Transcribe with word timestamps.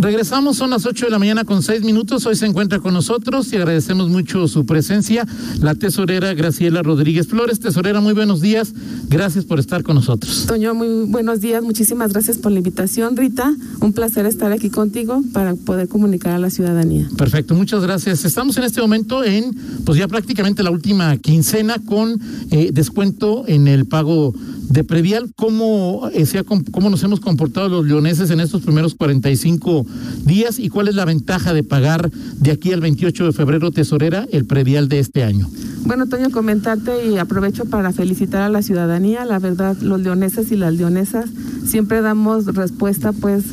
Regresamos, 0.00 0.56
son 0.56 0.70
las 0.70 0.86
8 0.86 1.06
de 1.06 1.10
la 1.10 1.18
mañana 1.18 1.44
con 1.44 1.60
6 1.60 1.82
minutos. 1.82 2.24
Hoy 2.24 2.36
se 2.36 2.46
encuentra 2.46 2.78
con 2.78 2.94
nosotros 2.94 3.52
y 3.52 3.56
agradecemos 3.56 4.08
mucho 4.08 4.46
su 4.46 4.64
presencia 4.64 5.26
la 5.60 5.74
tesorera 5.74 6.34
Graciela 6.34 6.82
Rodríguez 6.82 7.26
Flores. 7.26 7.58
Tesorera, 7.58 8.00
muy 8.00 8.12
buenos 8.12 8.40
días. 8.40 8.72
Gracias 9.08 9.44
por 9.44 9.58
estar 9.58 9.82
con 9.82 9.96
nosotros. 9.96 10.44
Toño, 10.46 10.72
muy 10.72 11.06
buenos 11.06 11.40
días. 11.40 11.64
Muchísimas 11.64 12.12
gracias 12.12 12.38
por 12.38 12.52
la 12.52 12.58
invitación, 12.58 13.16
Rita. 13.16 13.52
Un 13.80 13.92
placer 13.92 14.24
estar 14.26 14.52
aquí 14.52 14.70
contigo 14.70 15.20
para 15.32 15.56
poder 15.56 15.88
comunicar 15.88 16.32
a 16.34 16.38
la 16.38 16.50
ciudadanía. 16.50 17.08
Perfecto, 17.16 17.54
muchas 17.54 17.82
gracias. 17.82 18.24
Estamos 18.24 18.56
en 18.56 18.64
este 18.64 18.80
momento 18.80 19.24
en, 19.24 19.52
pues 19.84 19.98
ya 19.98 20.06
prácticamente 20.06 20.62
la 20.62 20.70
última 20.70 21.16
quincena 21.16 21.78
con 21.84 22.20
eh, 22.52 22.70
descuento 22.72 23.44
en 23.48 23.66
el 23.66 23.86
pago 23.86 24.32
de 24.68 24.84
previal. 24.84 25.32
¿Cómo, 25.36 26.10
eh, 26.12 26.26
¿Cómo 26.70 26.90
nos 26.90 27.02
hemos 27.02 27.20
comportado 27.20 27.68
los 27.68 27.86
leoneses 27.86 28.30
en 28.30 28.40
estos 28.40 28.62
primeros 28.62 28.94
45 28.94 29.86
días 30.24 30.58
y 30.58 30.68
cuál 30.68 30.88
es 30.88 30.94
la 30.94 31.04
ventaja 31.04 31.52
de 31.52 31.64
pagar 31.64 32.10
de 32.10 32.50
aquí 32.50 32.72
al 32.72 32.80
28 32.80 33.26
de 33.26 33.32
febrero, 33.32 33.70
tesorera, 33.70 34.26
el 34.30 34.44
previal 34.44 34.88
de 34.88 34.98
este 34.98 35.24
año? 35.24 35.48
Bueno, 35.84 36.06
Toño, 36.06 36.30
comentarte 36.30 37.06
y 37.06 37.18
aprovecho 37.18 37.64
para 37.64 37.92
felicitar 37.92 38.42
a 38.42 38.48
la 38.48 38.62
ciudadanía. 38.62 39.24
La 39.24 39.38
verdad, 39.38 39.76
los 39.80 40.00
leoneses 40.00 40.52
y 40.52 40.56
las 40.56 40.74
leonesas 40.74 41.30
siempre 41.66 42.00
damos 42.02 42.46
respuesta, 42.46 43.12
pues, 43.12 43.44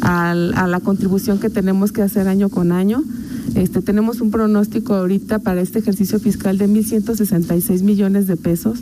a 0.00 0.34
la 0.34 0.80
contribución 0.80 1.38
que 1.38 1.48
tenemos 1.48 1.92
que 1.92 2.02
hacer 2.02 2.28
año 2.28 2.50
con 2.50 2.72
año. 2.72 3.02
Este, 3.54 3.82
tenemos 3.82 4.20
un 4.20 4.30
pronóstico 4.30 4.94
ahorita 4.94 5.38
para 5.38 5.60
este 5.60 5.78
ejercicio 5.78 6.18
fiscal 6.18 6.58
de 6.58 6.68
1.166 6.68 7.82
millones 7.82 8.26
de 8.26 8.36
pesos. 8.36 8.80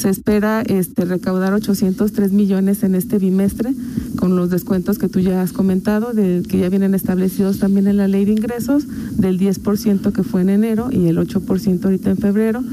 Se 0.00 0.08
espera 0.08 0.62
este, 0.62 1.04
recaudar 1.04 1.52
803 1.52 2.32
millones 2.32 2.82
en 2.84 2.94
este 2.94 3.18
bimestre 3.18 3.74
con 4.16 4.34
los 4.34 4.48
descuentos 4.48 4.98
que 4.98 5.10
tú 5.10 5.20
ya 5.20 5.42
has 5.42 5.52
comentado, 5.52 6.14
de, 6.14 6.42
que 6.48 6.58
ya 6.58 6.70
vienen 6.70 6.94
establecidos 6.94 7.58
también 7.58 7.86
en 7.86 7.98
la 7.98 8.08
ley 8.08 8.24
de 8.24 8.32
ingresos, 8.32 8.86
del 9.18 9.38
10% 9.38 10.10
que 10.12 10.22
fue 10.22 10.40
en 10.40 10.48
enero 10.48 10.88
y 10.90 11.08
el 11.08 11.18
8% 11.18 11.84
ahorita 11.84 12.12
en 12.12 12.16
febrero. 12.16 12.64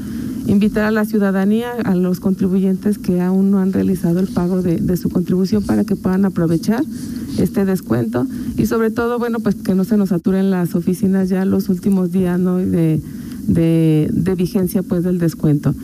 Invitar 0.46 0.84
a 0.84 0.90
la 0.90 1.04
ciudadanía, 1.04 1.72
a 1.84 1.94
los 1.94 2.18
contribuyentes 2.18 2.96
que 2.96 3.20
aún 3.20 3.50
no 3.50 3.58
han 3.58 3.74
realizado 3.74 4.20
el 4.20 4.28
pago 4.28 4.62
de, 4.62 4.96
su 4.96 5.10
contribución 5.10 5.62
para 5.64 5.84
que 5.84 5.96
puedan 5.96 6.24
aprovechar 6.24 6.82
este 7.36 7.66
descuento 7.66 8.26
y 8.56 8.64
sobre 8.64 8.90
todo, 8.90 9.18
bueno, 9.18 9.40
pues 9.40 9.54
que 9.54 9.74
no 9.74 9.84
se 9.84 9.98
nos 9.98 10.08
saturen 10.08 10.50
las 10.50 10.74
oficinas 10.74 11.28
ya 11.28 11.44
los 11.44 11.68
últimos 11.68 12.10
días 12.10 12.40
¿no? 12.40 12.56
de, 12.56 13.02
de, 13.46 14.08
de 14.14 14.34
vigencia 14.34 14.82
pues 14.82 15.04
del 15.04 15.18
descuento. 15.18 15.74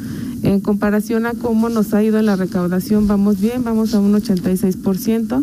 En 0.45 0.61
comparación 0.61 1.27
a 1.27 1.33
cómo 1.33 1.71
nos 1.71 1.95
ha 1.95 2.03
ido 2.03 2.21
la 2.23 2.37
recaudación, 2.37 3.09
vamos 3.09 3.41
bien, 3.41 3.65
vamos 3.65 3.95
a 3.95 4.01
un 4.01 4.13
86%. 4.15 5.43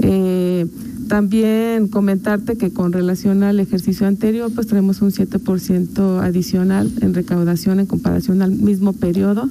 Eh, 0.00 0.66
también 1.08 1.88
comentarte 1.88 2.56
que 2.56 2.70
con 2.70 2.92
relación 2.92 3.42
al 3.42 3.58
ejercicio 3.58 4.06
anterior, 4.06 4.52
pues 4.54 4.66
tenemos 4.66 5.00
un 5.00 5.10
7% 5.10 6.22
adicional 6.22 6.92
en 7.00 7.14
recaudación 7.14 7.80
en 7.80 7.86
comparación 7.86 8.42
al 8.42 8.52
mismo 8.52 8.92
periodo. 8.92 9.48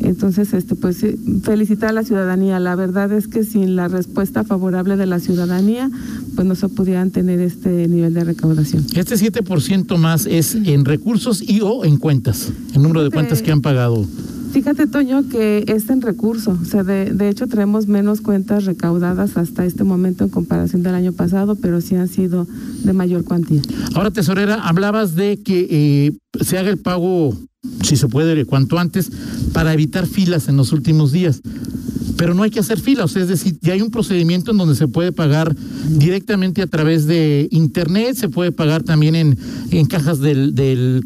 Entonces, 0.00 0.52
este, 0.52 0.76
pues 0.76 1.04
felicitar 1.42 1.90
a 1.90 1.92
la 1.92 2.04
ciudadanía. 2.04 2.60
La 2.60 2.76
verdad 2.76 3.10
es 3.10 3.26
que 3.26 3.42
sin 3.42 3.74
la 3.74 3.88
respuesta 3.88 4.44
favorable 4.44 4.96
de 4.96 5.06
la 5.06 5.18
ciudadanía, 5.18 5.90
pues 6.36 6.46
no 6.46 6.54
se 6.54 6.68
pudieran 6.68 7.10
tener 7.10 7.40
este 7.40 7.88
nivel 7.88 8.14
de 8.14 8.24
recaudación. 8.24 8.84
Este 8.94 9.16
7% 9.16 9.96
más 9.96 10.26
es 10.26 10.54
en 10.54 10.84
recursos 10.84 11.42
y 11.42 11.62
o 11.62 11.84
en 11.84 11.96
cuentas, 11.96 12.52
el 12.74 12.82
número 12.82 13.02
de 13.02 13.10
cuentas 13.10 13.42
que 13.42 13.50
han 13.50 13.62
pagado. 13.62 14.06
Fíjate, 14.52 14.86
Toño, 14.86 15.28
que 15.28 15.64
es 15.68 15.88
en 15.90 16.00
recurso. 16.00 16.58
O 16.60 16.64
sea, 16.64 16.82
de, 16.82 17.12
de 17.12 17.28
hecho, 17.28 17.46
traemos 17.46 17.86
menos 17.86 18.20
cuentas 18.20 18.64
recaudadas 18.64 19.36
hasta 19.36 19.64
este 19.64 19.84
momento 19.84 20.24
en 20.24 20.30
comparación 20.30 20.82
del 20.82 20.94
año 20.94 21.12
pasado, 21.12 21.56
pero 21.56 21.80
sí 21.80 21.94
han 21.94 22.08
sido 22.08 22.46
de 22.84 22.92
mayor 22.92 23.24
cuantía. 23.24 23.62
Ahora, 23.94 24.10
tesorera, 24.10 24.54
hablabas 24.66 25.14
de 25.14 25.40
que 25.42 25.66
eh, 25.70 26.44
se 26.44 26.58
haga 26.58 26.70
el 26.70 26.78
pago, 26.78 27.36
si 27.82 27.96
se 27.96 28.08
puede, 28.08 28.44
cuanto 28.44 28.78
antes, 28.78 29.10
para 29.52 29.72
evitar 29.72 30.06
filas 30.06 30.48
en 30.48 30.56
los 30.56 30.72
últimos 30.72 31.12
días. 31.12 31.42
Pero 32.18 32.34
no 32.34 32.42
hay 32.42 32.50
que 32.50 32.60
hacer 32.60 32.78
filas, 32.80 33.16
es 33.16 33.28
decir, 33.28 33.56
ya 33.62 33.72
hay 33.72 33.80
un 33.80 33.90
procedimiento 33.90 34.50
en 34.50 34.58
donde 34.58 34.74
se 34.74 34.88
puede 34.88 35.12
pagar 35.12 35.56
directamente 35.88 36.60
a 36.60 36.66
través 36.66 37.06
de 37.06 37.48
Internet, 37.50 38.16
se 38.16 38.28
puede 38.28 38.52
pagar 38.52 38.82
también 38.82 39.14
en, 39.14 39.38
en 39.70 39.86
cajas 39.86 40.18
del 40.18 40.54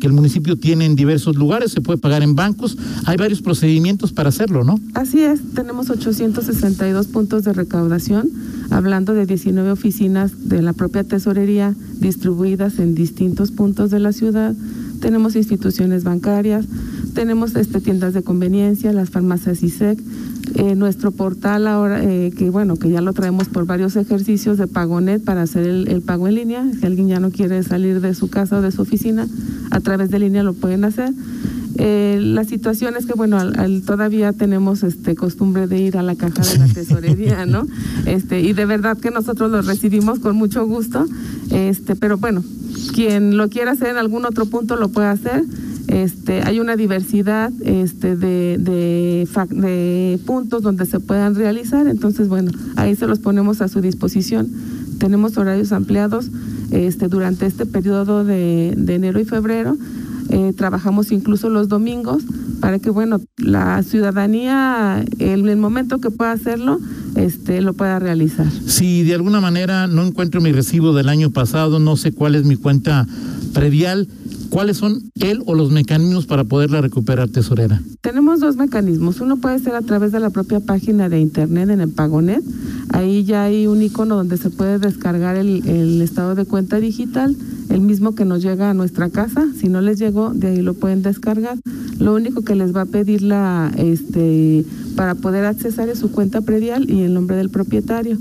que 0.00 0.06
el 0.06 0.12
municipio 0.12 0.56
tiene 0.56 0.86
en 0.86 0.96
diversos 0.96 1.36
lugares, 1.36 1.70
se 1.70 1.82
puede 1.82 1.98
pagar 1.98 2.22
en 2.22 2.34
bancos, 2.34 2.76
hay 3.04 3.16
varios 3.18 3.42
procedimientos 3.42 4.12
para 4.12 4.30
hacerlo, 4.30 4.64
¿no? 4.64 4.80
Así 4.94 5.20
es, 5.20 5.40
tenemos 5.54 5.90
862 5.90 7.06
puntos 7.08 7.44
de 7.44 7.52
recaudación, 7.52 8.30
hablando 8.70 9.12
de 9.12 9.26
19 9.26 9.70
oficinas 9.70 10.48
de 10.48 10.62
la 10.62 10.72
propia 10.72 11.04
tesorería 11.04 11.74
distribuidas 11.98 12.78
en 12.78 12.94
distintos 12.94 13.50
puntos 13.50 13.90
de 13.90 14.00
la 14.00 14.12
ciudad. 14.12 14.54
Tenemos 15.00 15.36
instituciones 15.36 16.04
bancarias, 16.04 16.66
tenemos 17.14 17.54
este, 17.56 17.80
tiendas 17.80 18.14
de 18.14 18.22
conveniencia, 18.22 18.92
las 18.92 19.10
farmacias 19.10 19.62
ISEC, 19.62 19.98
eh, 20.54 20.74
nuestro 20.74 21.10
portal 21.12 21.66
ahora, 21.66 22.02
eh, 22.04 22.32
que 22.36 22.50
bueno, 22.50 22.76
que 22.76 22.90
ya 22.90 23.00
lo 23.00 23.12
traemos 23.12 23.48
por 23.48 23.66
varios 23.66 23.96
ejercicios 23.96 24.58
de 24.58 24.66
Pagonet 24.66 25.22
para 25.24 25.42
hacer 25.42 25.66
el, 25.66 25.88
el 25.88 26.02
pago 26.02 26.28
en 26.28 26.34
línea. 26.34 26.64
Si 26.78 26.84
alguien 26.86 27.08
ya 27.08 27.20
no 27.20 27.30
quiere 27.30 27.62
salir 27.62 28.00
de 28.00 28.14
su 28.14 28.28
casa 28.28 28.58
o 28.58 28.62
de 28.62 28.70
su 28.72 28.82
oficina, 28.82 29.26
a 29.70 29.80
través 29.80 30.10
de 30.10 30.18
línea 30.18 30.42
lo 30.42 30.52
pueden 30.54 30.84
hacer. 30.84 31.12
Eh, 31.78 32.18
la 32.20 32.44
situación 32.44 32.96
es 32.98 33.06
que, 33.06 33.14
bueno, 33.14 33.38
al, 33.38 33.58
al- 33.58 33.82
todavía 33.82 34.32
tenemos 34.34 34.82
este 34.82 35.14
costumbre 35.14 35.66
de 35.66 35.80
ir 35.80 35.96
a 35.96 36.02
la 36.02 36.14
caja 36.16 36.42
de 36.42 36.58
la 36.58 36.66
tesorería, 36.68 37.46
¿no? 37.46 37.66
Este, 38.06 38.40
y 38.42 38.52
de 38.52 38.66
verdad 38.66 38.98
que 38.98 39.10
nosotros 39.10 39.50
lo 39.50 39.62
recibimos 39.62 40.18
con 40.18 40.36
mucho 40.36 40.66
gusto, 40.66 41.06
este, 41.50 41.96
pero 41.96 42.18
bueno, 42.18 42.42
quien 42.94 43.36
lo 43.38 43.48
quiera 43.48 43.72
hacer 43.72 43.88
en 43.88 43.96
algún 43.96 44.26
otro 44.26 44.44
punto 44.46 44.76
lo 44.76 44.88
puede 44.90 45.06
hacer. 45.08 45.44
Este, 45.88 46.42
hay 46.42 46.60
una 46.60 46.76
diversidad 46.76 47.52
este, 47.64 48.16
de, 48.16 49.28
puntos 50.24 50.62
donde 50.62 50.86
se 50.86 51.00
puedan 51.00 51.34
realizar, 51.34 51.86
entonces, 51.86 52.28
bueno, 52.28 52.50
ahí 52.76 52.94
se 52.96 53.06
los 53.06 53.18
ponemos 53.18 53.60
a 53.60 53.68
su 53.68 53.80
disposición. 53.80 54.48
Tenemos 54.98 55.36
horarios 55.36 55.72
ampliados 55.72 56.30
este, 56.70 57.08
durante 57.08 57.46
este 57.46 57.66
periodo 57.66 58.24
de, 58.24 58.70
enero 58.70 59.20
y 59.20 59.24
febrero. 59.24 59.76
Eh, 60.30 60.52
trabajamos 60.56 61.12
incluso 61.12 61.50
los 61.50 61.68
domingos 61.68 62.22
para 62.60 62.78
que, 62.78 62.90
bueno, 62.90 63.20
la 63.36 63.82
ciudadanía, 63.82 65.04
en 65.18 65.48
el 65.48 65.56
momento 65.56 65.98
que 65.98 66.10
pueda 66.10 66.32
hacerlo, 66.32 66.78
este, 67.16 67.60
lo 67.60 67.74
pueda 67.74 67.98
realizar. 67.98 68.46
Si 68.66 69.02
de 69.02 69.14
alguna 69.14 69.40
manera 69.40 69.88
no 69.88 70.06
encuentro 70.06 70.40
mi 70.40 70.52
recibo 70.52 70.94
del 70.94 71.08
año 71.08 71.32
pasado, 71.32 71.80
no 71.80 71.96
sé 71.96 72.12
cuál 72.12 72.36
es 72.36 72.44
mi 72.44 72.56
cuenta 72.56 73.06
predial, 73.52 74.08
¿cuáles 74.52 74.76
son 74.76 75.10
él 75.14 75.42
o 75.46 75.54
los 75.54 75.70
mecanismos 75.72 76.26
para 76.26 76.44
poderla 76.44 76.82
recuperar, 76.82 77.28
tesorera? 77.30 77.80
Tenemos 78.02 78.38
dos 78.40 78.56
mecanismos. 78.56 79.20
Uno 79.22 79.38
puede 79.38 79.58
ser 79.58 79.74
a 79.74 79.80
través 79.80 80.12
de 80.12 80.20
la 80.20 80.28
propia 80.28 80.60
página 80.60 81.08
de 81.08 81.20
internet 81.20 81.70
en 81.70 81.80
el 81.80 81.88
Pagonet. 81.88 82.42
Ahí 82.90 83.24
ya 83.24 83.44
hay 83.44 83.66
un 83.66 83.80
icono 83.80 84.14
donde 84.16 84.36
se 84.36 84.50
puede 84.50 84.78
descargar 84.78 85.36
el, 85.36 85.66
el 85.66 86.02
estado 86.02 86.34
de 86.34 86.44
cuenta 86.44 86.78
digital, 86.80 87.34
el 87.70 87.80
mismo 87.80 88.14
que 88.14 88.26
nos 88.26 88.42
llega 88.42 88.68
a 88.68 88.74
nuestra 88.74 89.08
casa. 89.08 89.46
Si 89.58 89.68
no 89.70 89.80
les 89.80 89.98
llegó, 89.98 90.34
de 90.34 90.48
ahí 90.48 90.60
lo 90.60 90.74
pueden 90.74 91.02
descargar. 91.02 91.58
Lo 91.98 92.14
único 92.14 92.42
que 92.42 92.54
les 92.54 92.76
va 92.76 92.82
a 92.82 92.86
pedir 92.86 93.22
la, 93.22 93.72
este, 93.78 94.66
para 94.96 95.14
poder 95.14 95.46
accesar 95.46 95.88
es 95.88 95.98
su 95.98 96.10
cuenta 96.10 96.42
predial 96.42 96.90
y 96.90 97.00
el 97.00 97.14
nombre 97.14 97.36
del 97.36 97.48
propietario. 97.48 98.18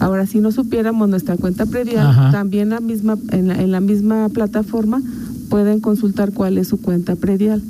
Ahora, 0.00 0.26
si 0.26 0.40
no 0.40 0.50
supiéramos 0.50 1.08
nuestra 1.08 1.36
cuenta 1.36 1.66
predial, 1.66 2.06
Ajá. 2.06 2.30
también 2.32 2.70
la 2.70 2.80
misma, 2.80 3.16
en, 3.30 3.48
la, 3.48 3.60
en 3.60 3.70
la 3.70 3.80
misma 3.80 4.28
plataforma 4.28 5.02
pueden 5.48 5.80
consultar 5.80 6.32
cuál 6.32 6.58
es 6.58 6.68
su 6.68 6.80
cuenta 6.80 7.16
predial. 7.16 7.62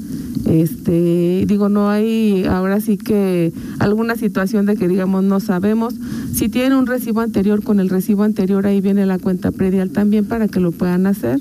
Este, 0.47 1.45
digo, 1.47 1.69
no 1.69 1.91
hay 1.91 2.45
ahora 2.45 2.81
sí 2.81 2.97
que 2.97 3.53
alguna 3.79 4.17
situación 4.17 4.67
de 4.67 4.77
que 4.77 4.89
digamos 4.89 5.25
no 5.25 5.41
sabemos. 5.41 5.95
Si 6.33 6.49
tienen 6.49 6.75
un 6.75 6.87
recibo 6.87 7.21
anterior, 7.21 7.63
con 7.63 7.81
el 7.81 7.89
recibo 7.89 8.23
anterior 8.23 8.67
ahí 8.67 8.81
viene 8.81 9.05
la 9.07 9.19
cuenta 9.19 9.51
predial 9.51 9.91
también 9.91 10.25
para 10.25 10.49
que 10.49 10.61
lo 10.61 10.73
puedan 10.73 11.07
hacer. 11.07 11.41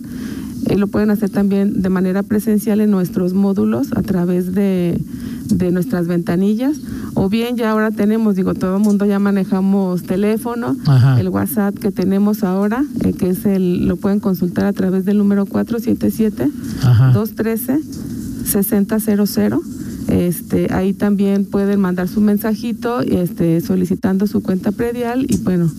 Eh, 0.69 0.77
lo 0.77 0.87
pueden 0.87 1.11
hacer 1.11 1.29
también 1.29 1.81
de 1.81 1.89
manera 1.89 2.23
presencial 2.23 2.81
en 2.81 2.91
nuestros 2.91 3.33
módulos 3.33 3.93
a 3.93 4.01
través 4.01 4.53
de, 4.53 4.99
de 5.49 5.71
nuestras 5.71 6.07
ventanillas. 6.07 6.77
O 7.13 7.29
bien 7.29 7.57
ya 7.57 7.71
ahora 7.71 7.91
tenemos, 7.91 8.35
digo, 8.35 8.53
todo 8.53 8.77
el 8.77 8.83
mundo 8.83 9.05
ya 9.05 9.19
manejamos 9.19 10.03
teléfono, 10.03 10.75
Ajá. 10.85 11.19
el 11.19 11.29
WhatsApp 11.29 11.77
que 11.77 11.91
tenemos 11.91 12.43
ahora, 12.43 12.83
eh, 13.03 13.13
que 13.13 13.29
es 13.29 13.45
el, 13.45 13.87
lo 13.87 13.97
pueden 13.97 14.19
consultar 14.19 14.65
a 14.65 14.73
través 14.73 15.05
del 15.05 15.17
número 15.17 15.45
477 15.45 16.49
Ajá. 16.83 17.11
213 17.13 17.79
6000. 18.45 19.59
Este, 20.07 20.73
ahí 20.73 20.93
también 20.93 21.43
pueden 21.43 21.81
mandar 21.81 22.07
su 22.07 22.21
mensajito 22.21 23.01
este, 23.01 23.59
solicitando 23.59 24.25
su 24.25 24.41
cuenta 24.41 24.71
predial 24.71 25.25
y 25.27 25.35
bueno, 25.37 25.69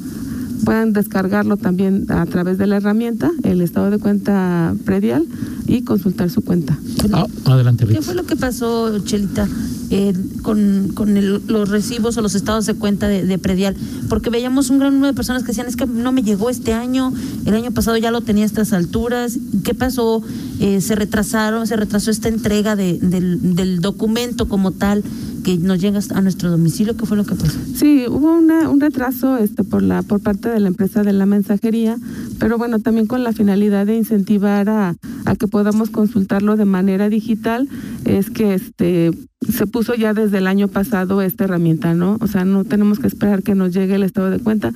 pueden 0.64 0.92
descargarlo 0.92 1.56
también 1.56 2.04
a 2.10 2.26
través 2.26 2.58
de 2.58 2.66
la 2.66 2.76
herramienta, 2.76 3.30
el 3.42 3.62
estado 3.62 3.90
de 3.90 3.98
cuenta 3.98 4.74
predial 4.84 5.24
y 5.68 5.82
consultar 5.82 6.30
su 6.30 6.40
cuenta. 6.42 6.78
Ah, 7.12 7.26
adelante, 7.44 7.86
¿Qué 7.86 8.02
fue 8.02 8.14
lo 8.14 8.24
que 8.24 8.34
pasó, 8.36 8.98
Chelita, 9.00 9.46
eh, 9.90 10.12
con, 10.42 10.90
con 10.94 11.16
el- 11.16 11.42
los 11.46 11.68
recibos 11.68 12.16
o 12.16 12.22
los 12.22 12.34
estados 12.34 12.64
de 12.66 12.74
cuenta 12.74 13.06
de, 13.06 13.24
de 13.24 13.38
predial? 13.38 13.76
Porque 14.08 14.30
veíamos 14.30 14.70
un 14.70 14.78
gran 14.78 14.94
número 14.94 15.12
de 15.12 15.14
personas 15.16 15.42
que 15.42 15.48
decían, 15.48 15.66
es 15.66 15.76
que 15.76 15.86
no 15.86 16.10
me 16.10 16.22
llegó 16.22 16.48
este 16.50 16.72
año, 16.72 17.12
el 17.44 17.54
año 17.54 17.70
pasado 17.70 17.96
ya 17.98 18.10
lo 18.10 18.22
tenía 18.22 18.44
a 18.44 18.46
estas 18.46 18.72
alturas. 18.72 19.38
¿Qué 19.62 19.74
pasó? 19.74 20.22
Eh, 20.60 20.80
¿Se 20.80 20.94
retrasaron, 20.94 21.66
se 21.66 21.76
retrasó 21.76 22.10
esta 22.10 22.28
entrega 22.28 22.74
de- 22.74 22.98
del, 22.98 23.54
del 23.54 23.80
documento 23.80 24.48
como 24.48 24.72
tal 24.72 25.04
que 25.44 25.56
nos 25.58 25.80
llega 25.80 26.00
a 26.14 26.20
nuestro 26.20 26.50
domicilio? 26.50 26.96
¿Qué 26.96 27.06
fue 27.06 27.16
lo 27.16 27.24
que 27.24 27.34
pasó? 27.34 27.58
Sí, 27.74 28.04
hubo 28.08 28.36
una, 28.36 28.68
un 28.68 28.80
retraso 28.80 29.36
este, 29.38 29.64
por, 29.64 29.82
la, 29.82 30.02
por 30.02 30.20
parte 30.20 30.48
de 30.48 30.60
la 30.60 30.68
empresa 30.68 31.02
de 31.02 31.12
la 31.12 31.26
mensajería, 31.26 31.96
pero 32.38 32.58
bueno, 32.58 32.78
también 32.78 33.06
con 33.06 33.24
la 33.24 33.32
finalidad 33.32 33.86
de 33.86 33.96
incentivar 33.96 34.68
a, 34.68 34.96
a 35.24 35.36
que 35.36 35.48
podamos 35.48 35.90
consultarlo 35.90 36.56
de 36.56 36.64
manera 36.64 37.08
digital, 37.08 37.68
es 38.04 38.30
que 38.30 38.54
este 38.54 39.10
se 39.48 39.66
puso 39.66 39.94
ya 39.94 40.14
desde 40.14 40.38
el 40.38 40.48
año 40.48 40.66
pasado 40.66 41.22
esta 41.22 41.44
herramienta, 41.44 41.94
¿no? 41.94 42.18
O 42.20 42.26
sea, 42.26 42.44
no 42.44 42.64
tenemos 42.64 42.98
que 42.98 43.06
esperar 43.06 43.42
que 43.44 43.54
nos 43.54 43.72
llegue 43.72 43.94
el 43.94 44.02
estado 44.02 44.30
de 44.30 44.40
cuenta. 44.40 44.72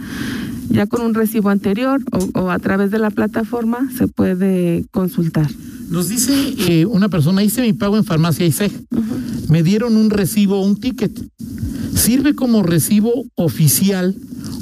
Ya 0.69 0.87
con 0.87 1.03
un 1.03 1.15
recibo 1.15 1.51
anterior 1.51 2.01
o, 2.13 2.41
o 2.41 2.51
a 2.51 2.59
través 2.61 2.91
de 2.91 2.99
la 2.99 3.11
plataforma 3.11 3.91
se 3.97 4.07
puede 4.07 4.87
consultar. 4.93 5.49
Nos 5.91 6.09
dice 6.09 6.33
eh, 6.69 6.87
una 6.87 7.11
persona, 7.11 7.43
hice 7.43 7.61
mi 7.61 7.75
pago 7.75 7.99
en 7.99 8.05
farmacia 8.05 8.47
ISEG. 8.47 8.73
Me 9.49 9.63
dieron 9.63 9.97
un 9.97 10.11
recibo, 10.11 10.63
un 10.63 10.77
ticket. 10.77 11.13
¿Sirve 11.95 12.35
como 12.35 12.63
recibo 12.63 13.11
oficial 13.35 14.15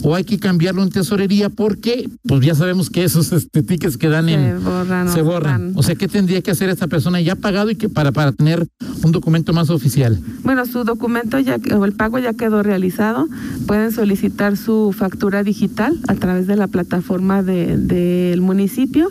o 0.03 0.15
hay 0.17 0.25
que 0.25 0.39
cambiarlo 0.39 0.83
en 0.83 0.91
tesorería? 0.91 1.49
Porque, 1.49 2.09
pues 2.27 2.41
ya 2.45 2.55
sabemos 2.57 2.91
que 2.91 3.05
esos 3.05 3.33
este, 3.33 3.63
tickets 3.63 3.97
que 3.97 4.09
dan 4.09 4.27
Se 4.27 4.35
en... 4.35 4.65
borran. 4.65 5.13
se 5.13 5.23
borran. 5.23 5.73
O 5.77 5.83
sea, 5.85 5.95
¿qué 5.95 6.09
tendría 6.09 6.43
que 6.43 6.51
hacer 6.51 6.69
esta 6.71 6.89
persona 6.89 7.21
ya 7.21 7.37
pagado 7.37 7.71
y 7.71 7.77
que 7.77 7.89
para, 7.89 8.11
para 8.11 8.33
tener 8.33 8.67
un 9.05 9.13
documento 9.13 9.53
más 9.53 9.71
oficial? 9.71 10.19
Bueno, 10.43 10.67
su 10.67 10.83
documento 10.83 11.39
ya 11.39 11.59
o 11.77 11.85
el 11.85 11.93
pago 11.93 12.19
ya 12.19 12.33
quedó 12.35 12.63
realizado. 12.65 13.29
Pueden 13.67 13.93
solicitar 13.93 14.57
su 14.57 14.93
factura 14.97 15.45
digital 15.45 15.97
a 16.09 16.17
través 16.17 16.49
de 16.49 16.57
la 16.57 16.67
plataforma 16.67 17.43
de- 17.45 17.77
del 17.77 18.41
municipio. 18.41 19.09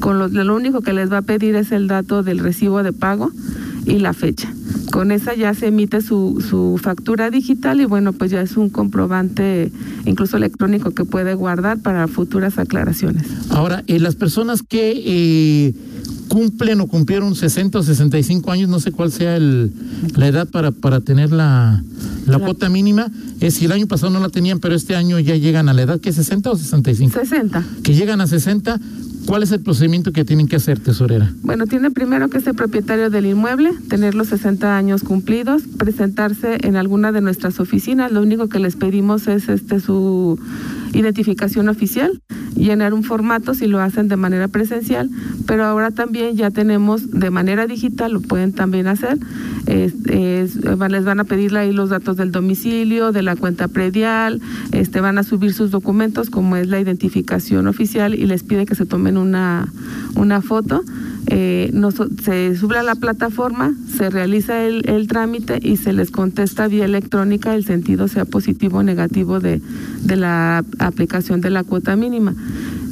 Con 0.00 0.18
lo, 0.18 0.26
lo 0.28 0.56
único 0.56 0.80
que 0.80 0.92
les 0.92 1.10
va 1.10 1.18
a 1.18 1.22
pedir 1.22 1.54
es 1.54 1.70
el 1.70 1.86
dato 1.86 2.24
del 2.24 2.40
recibo 2.40 2.82
de 2.82 2.92
pago 2.92 3.30
y 3.86 3.98
la 3.98 4.12
fecha. 4.12 4.52
Con 4.92 5.12
esa 5.12 5.34
ya 5.34 5.54
se 5.54 5.68
emite 5.68 6.00
su, 6.00 6.44
su 6.48 6.78
factura 6.82 7.30
digital 7.30 7.80
y 7.80 7.84
bueno, 7.84 8.12
pues 8.12 8.30
ya 8.30 8.40
es 8.40 8.56
un 8.56 8.70
comprobante 8.70 9.70
incluso 10.04 10.36
electrónico 10.36 10.90
que 10.90 11.04
puede 11.04 11.34
guardar 11.34 11.78
para 11.78 12.08
futuras 12.08 12.58
aclaraciones. 12.58 13.24
Ahora, 13.50 13.84
eh, 13.86 14.00
las 14.00 14.16
personas 14.16 14.62
que 14.62 14.92
eh, 15.04 15.74
cumplen 16.28 16.80
o 16.80 16.86
cumplieron 16.86 17.34
60 17.34 17.78
o 17.78 17.82
65 17.82 18.50
años, 18.50 18.68
no 18.68 18.80
sé 18.80 18.92
cuál 18.92 19.12
sea 19.12 19.36
el, 19.36 19.72
la 20.16 20.28
edad 20.28 20.48
para, 20.48 20.70
para 20.70 21.00
tener 21.00 21.32
la, 21.32 21.82
la 22.26 22.38
cuota 22.38 22.68
mínima, 22.68 23.10
es 23.40 23.54
si 23.54 23.64
el 23.66 23.72
año 23.72 23.86
pasado 23.86 24.10
no 24.12 24.20
la 24.20 24.28
tenían, 24.28 24.60
pero 24.60 24.74
este 24.74 24.96
año 24.96 25.18
ya 25.18 25.36
llegan 25.36 25.68
a 25.68 25.74
la 25.74 25.82
edad 25.82 26.00
que 26.00 26.10
es 26.10 26.16
60 26.16 26.50
o 26.50 26.56
65. 26.56 27.18
60. 27.18 27.64
Que 27.82 27.94
llegan 27.94 28.20
a 28.20 28.26
60, 28.26 28.80
¿cuál 29.26 29.42
es 29.42 29.52
el 29.52 29.60
procedimiento 29.60 30.12
que 30.12 30.24
tienen 30.24 30.48
que 30.48 30.56
hacer, 30.56 30.78
tesorera? 30.78 31.32
Bueno, 31.42 31.66
tiene 31.66 31.90
primero 31.90 32.28
que 32.28 32.40
ser 32.40 32.54
propietario 32.54 33.10
del 33.10 33.26
inmueble, 33.26 33.72
tener 33.88 34.14
los 34.14 34.28
60 34.28 34.76
años 34.76 35.02
cumplidos, 35.02 35.62
presentarse 35.78 36.58
en 36.62 36.76
alguna 36.76 37.12
de 37.12 37.20
nuestras 37.20 37.60
oficinas. 37.60 38.12
Lo 38.12 38.22
único 38.22 38.48
que 38.48 38.58
les 38.58 38.76
pedimos 38.76 39.28
es 39.28 39.48
este 39.48 39.80
su 39.80 40.38
identificación 40.92 41.68
oficial, 41.68 42.20
llenar 42.56 42.94
un 42.94 43.04
formato 43.04 43.54
si 43.54 43.66
lo 43.66 43.80
hacen 43.80 44.08
de 44.08 44.16
manera 44.16 44.48
presencial, 44.48 45.08
pero 45.46 45.64
ahora 45.64 45.90
también 45.90 46.36
ya 46.36 46.50
tenemos 46.50 47.10
de 47.10 47.30
manera 47.30 47.66
digital, 47.66 48.12
lo 48.12 48.20
pueden 48.20 48.52
también 48.52 48.86
hacer. 48.86 49.18
Es- 49.66 49.94
es- 50.06 50.56
les 50.56 51.04
van 51.04 51.20
a 51.20 51.24
pedir 51.24 51.56
ahí 51.56 51.72
los 51.72 51.90
datos 51.90 52.16
del 52.16 52.32
domicilio, 52.32 53.12
de 53.12 53.22
la 53.22 53.36
cuenta 53.36 53.68
predial, 53.68 54.40
este, 54.72 55.00
van 55.00 55.18
a 55.18 55.22
subir 55.22 55.52
sus 55.52 55.70
documentos 55.70 56.28
como 56.30 56.56
es 56.56 56.68
la 56.68 56.80
identificación 56.80 57.66
oficial 57.66 58.14
y 58.14 58.26
les 58.26 58.42
pide 58.42 58.66
que 58.66 58.74
se 58.74 58.86
tomen 58.86 59.16
una, 59.16 59.68
una 60.16 60.42
foto. 60.42 60.82
Eh, 61.26 61.70
noso- 61.74 62.08
se 62.22 62.56
sube 62.56 62.78
a 62.78 62.82
la 62.82 62.94
plataforma, 62.94 63.74
se 63.96 64.10
realiza 64.10 64.64
el, 64.64 64.88
el 64.88 65.06
trámite 65.06 65.58
y 65.62 65.76
se 65.76 65.92
les 65.92 66.10
contesta 66.10 66.66
vía 66.66 66.86
electrónica 66.86 67.54
el 67.54 67.64
sentido 67.64 68.08
sea 68.08 68.24
positivo 68.24 68.78
o 68.78 68.82
negativo 68.82 69.38
de, 69.38 69.60
de 70.02 70.16
la 70.16 70.64
aplicación 70.78 71.40
de 71.40 71.50
la 71.50 71.62
cuota 71.62 71.94
mínima. 71.94 72.34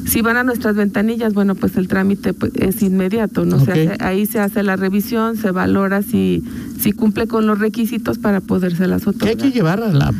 Si 0.06 0.22
van 0.22 0.36
a 0.38 0.44
nuestras 0.44 0.74
ventanillas, 0.76 1.34
bueno, 1.34 1.54
pues 1.54 1.76
el 1.76 1.86
trámite 1.88 2.32
pues, 2.32 2.52
es 2.54 2.80
inmediato, 2.82 3.44
¿no? 3.44 3.58
Se 3.60 3.72
hace- 3.72 4.04
ahí 4.04 4.24
se 4.26 4.38
hace 4.40 4.62
la 4.62 4.76
revisión, 4.76 5.36
se 5.36 5.50
valora 5.50 6.02
si, 6.02 6.42
si 6.78 6.92
cumple 6.92 7.26
con 7.26 7.46
los 7.46 7.58
requisitos 7.58 8.18
para 8.18 8.40
podérselas 8.40 9.02
¿Qué 9.02 9.08
hay 9.10 9.14
otorgar. 9.16 9.36
que 9.36 9.50
llevar 9.50 9.82
a 9.82 9.92
la, 9.92 10.12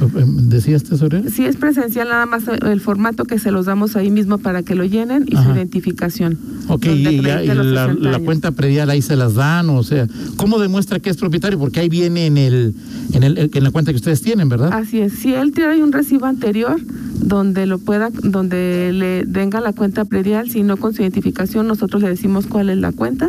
decías, 0.48 0.82
tesorera? 0.84 1.28
Si 1.30 1.44
es 1.44 1.56
presencial, 1.56 2.08
nada 2.08 2.26
más 2.26 2.44
el 2.48 2.80
formato 2.80 3.24
que 3.24 3.38
se 3.38 3.50
los 3.50 3.66
damos 3.66 3.94
ahí 3.96 4.10
mismo 4.10 4.38
para 4.38 4.62
que 4.62 4.74
lo 4.74 4.84
llenen 4.84 5.24
y 5.28 5.36
su 5.36 5.50
identificación. 5.52 6.36
Ok, 6.68 6.86
y, 6.86 7.20
ya- 7.22 7.42
y 7.42 7.46
la, 7.46 7.86
60 7.86 8.10
la 8.10 8.18
cuenta 8.20 8.50
predial 8.52 8.90
ahí 8.90 9.02
se 9.02 9.16
las 9.16 9.34
dan, 9.34 9.70
o 9.70 9.82
sea, 9.82 10.06
¿cómo 10.36 10.58
demuestra 10.58 10.98
que 11.00 11.10
es 11.10 11.16
propietario? 11.16 11.58
Porque 11.58 11.80
ahí 11.80 11.88
viene 11.88 12.26
en 12.26 12.36
el, 12.38 12.74
en 13.12 13.22
el, 13.22 13.50
en 13.52 13.62
la 13.64 13.70
cuenta 13.70 13.92
que 13.92 13.96
ustedes 13.96 14.20
tienen, 14.22 14.48
¿verdad? 14.48 14.70
Así 14.72 14.98
es. 15.00 15.12
Si 15.14 15.32
él 15.34 15.52
tiene 15.52 15.82
un 15.82 15.92
recibo 15.92 16.26
anterior 16.26 16.80
donde 17.20 17.66
lo 17.66 17.78
pueda, 17.78 18.10
donde 18.22 18.90
le 18.92 19.24
venga 19.26 19.60
la 19.60 19.72
cuenta 19.72 20.04
predial, 20.04 20.50
si 20.50 20.62
no 20.62 20.76
con 20.76 20.94
su 20.94 21.02
identificación, 21.02 21.66
nosotros 21.66 22.02
le 22.02 22.08
decimos 22.08 22.46
cuál 22.46 22.70
es 22.70 22.78
la 22.78 22.92
cuenta, 22.92 23.28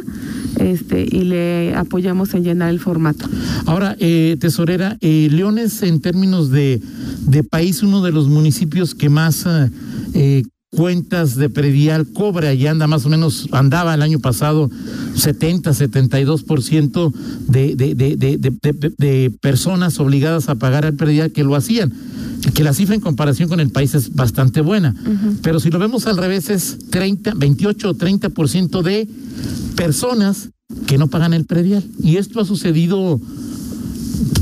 este, 0.59 1.05
y 1.09 1.23
le 1.23 1.75
apoyamos 1.75 2.33
en 2.33 2.43
llenar 2.43 2.69
el 2.69 2.79
formato. 2.79 3.27
Ahora, 3.65 3.95
eh, 3.99 4.37
tesorera, 4.39 4.97
eh, 5.01 5.27
León 5.31 5.57
es 5.57 5.83
en 5.83 6.01
términos 6.01 6.49
de, 6.49 6.81
de 7.21 7.43
país 7.43 7.83
uno 7.83 8.01
de 8.01 8.11
los 8.11 8.27
municipios 8.27 8.95
que 8.95 9.09
más 9.09 9.45
eh, 10.13 10.43
cuentas 10.79 11.35
de 11.35 11.49
predial 11.49 12.07
cobra 12.07 12.53
y 12.53 12.65
anda 12.65 12.87
más 12.87 13.05
o 13.05 13.09
menos, 13.09 13.49
andaba 13.51 13.93
el 13.93 14.01
año 14.01 14.19
pasado 14.19 14.71
70, 15.13 15.71
72% 15.71 17.13
de, 17.49 17.75
de, 17.75 17.95
de, 17.95 18.15
de, 18.15 18.93
de, 18.97 19.29
personas 19.41 19.99
obligadas 19.99 20.47
a 20.47 20.55
pagar 20.55 20.85
al 20.85 20.93
predial 20.93 21.33
que 21.33 21.43
lo 21.43 21.57
hacían. 21.57 21.91
Que 22.53 22.63
la 22.63 22.73
cifra 22.73 22.95
en 22.95 23.01
comparación 23.01 23.49
con 23.49 23.59
el 23.59 23.71
país 23.71 23.93
es 23.93 24.15
bastante 24.15 24.61
buena. 24.61 24.95
Pero 25.41 25.59
si 25.59 25.69
lo 25.69 25.79
vemos 25.79 26.07
al 26.07 26.15
revés, 26.15 26.49
es 26.49 26.77
30, 26.91 27.33
28 27.35 27.89
o 27.89 27.93
30% 27.93 28.81
de 28.81 29.09
personas 29.75 30.51
que 30.87 30.97
no 30.97 31.07
pagan 31.09 31.33
el 31.33 31.43
predial. 31.43 31.83
Y 32.01 32.15
esto 32.15 32.39
ha 32.39 32.45
sucedido 32.45 33.19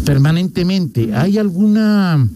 permanentemente. 0.05 1.15
¿Hay 1.15 1.39
alguna 1.39 2.29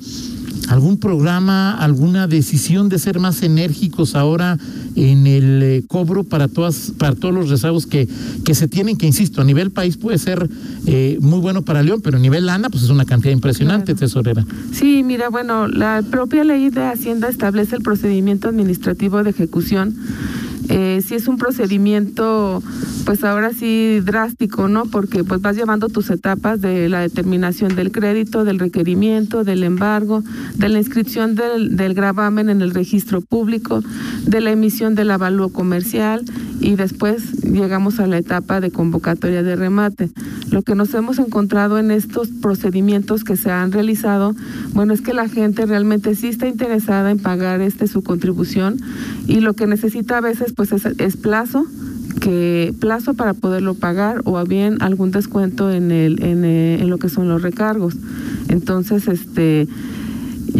algún 0.71 0.97
programa, 0.97 1.73
alguna 1.73 2.27
decisión 2.27 2.87
de 2.89 2.97
ser 2.97 3.19
más 3.19 3.43
enérgicos 3.43 4.15
ahora 4.15 4.57
en 4.95 5.27
el 5.27 5.61
eh, 5.63 5.83
cobro 5.87 6.23
para 6.23 6.47
todas 6.47 6.93
para 6.97 7.13
todos 7.15 7.33
los 7.33 7.49
rezagos 7.49 7.87
que 7.87 8.07
que 8.45 8.55
se 8.55 8.67
tienen 8.67 8.97
que 8.97 9.05
insisto 9.05 9.41
a 9.41 9.43
nivel 9.43 9.71
país 9.71 9.97
puede 9.97 10.17
ser 10.17 10.49
eh, 10.85 11.17
muy 11.21 11.39
bueno 11.39 11.61
para 11.61 11.83
León 11.83 12.01
pero 12.01 12.17
a 12.17 12.19
nivel 12.19 12.47
ANA 12.49 12.69
pues 12.69 12.83
es 12.83 12.89
una 12.89 13.05
cantidad 13.05 13.33
impresionante 13.33 13.93
Claro. 13.93 13.99
tesorera 13.99 14.45
Sí, 14.71 15.03
mira, 15.03 15.29
bueno, 15.29 15.67
la 15.67 16.03
propia 16.09 16.43
ley 16.43 16.69
de 16.69 16.81
Hacienda 16.85 17.27
establece 17.29 17.75
el 17.75 17.81
procedimiento 17.83 18.47
administrativo 18.49 19.23
de 19.23 19.31
ejecución. 19.31 19.95
Eh, 20.69 21.01
si 21.05 21.15
es 21.15 21.27
un 21.27 21.37
procedimiento, 21.37 22.63
pues 23.05 23.23
ahora 23.23 23.53
sí 23.53 23.99
drástico, 24.03 24.67
¿no? 24.67 24.85
Porque 24.85 25.23
pues 25.23 25.41
vas 25.41 25.55
llevando 25.55 25.89
tus 25.89 26.09
etapas 26.09 26.61
de 26.61 26.89
la 26.89 27.01
determinación 27.01 27.75
del 27.75 27.91
crédito, 27.91 28.43
del 28.43 28.59
requerimiento, 28.59 29.43
del 29.43 29.63
embargo, 29.63 30.23
de 30.55 30.69
la 30.69 30.79
inscripción 30.79 31.35
del, 31.35 31.75
del 31.75 31.93
gravamen 31.93 32.49
en 32.49 32.61
el 32.61 32.73
registro 32.73 33.21
público, 33.21 33.81
de 34.25 34.41
la 34.41 34.51
emisión 34.51 34.95
del 34.95 35.11
avalúo 35.11 35.49
comercial 35.49 36.25
y 36.59 36.75
después 36.75 37.43
llegamos 37.43 37.99
a 37.99 38.07
la 38.07 38.17
etapa 38.17 38.61
de 38.61 38.71
convocatoria 38.71 39.43
de 39.43 39.55
remate. 39.55 40.11
Lo 40.51 40.61
que 40.61 40.75
nos 40.75 40.93
hemos 40.93 41.17
encontrado 41.19 41.79
en 41.79 41.91
estos 41.91 42.29
procedimientos 42.29 43.23
que 43.23 43.35
se 43.35 43.51
han 43.51 43.71
realizado, 43.71 44.35
bueno, 44.73 44.93
es 44.93 45.01
que 45.01 45.13
la 45.13 45.27
gente 45.27 45.65
realmente 45.65 46.15
sí 46.15 46.27
está 46.27 46.47
interesada 46.47 47.11
en 47.11 47.19
pagar 47.19 47.61
este 47.61 47.87
su 47.87 48.03
contribución 48.03 48.79
y 49.27 49.39
lo 49.39 49.53
que 49.53 49.67
necesita 49.67 50.17
a 50.17 50.21
veces 50.21 50.53
pues 50.53 50.71
es, 50.71 50.85
es 50.85 51.17
plazo 51.17 51.65
que 52.21 52.73
plazo 52.79 53.15
para 53.15 53.33
poderlo 53.33 53.73
pagar 53.73 54.21
o 54.25 54.41
bien 54.45 54.77
algún 54.81 55.11
descuento 55.11 55.71
en 55.71 55.91
el 55.91 56.23
en, 56.23 56.45
eh, 56.45 56.79
en 56.79 56.89
lo 56.89 56.99
que 56.99 57.09
son 57.09 57.27
los 57.27 57.41
recargos. 57.41 57.95
Entonces, 58.47 59.07
este 59.07 59.67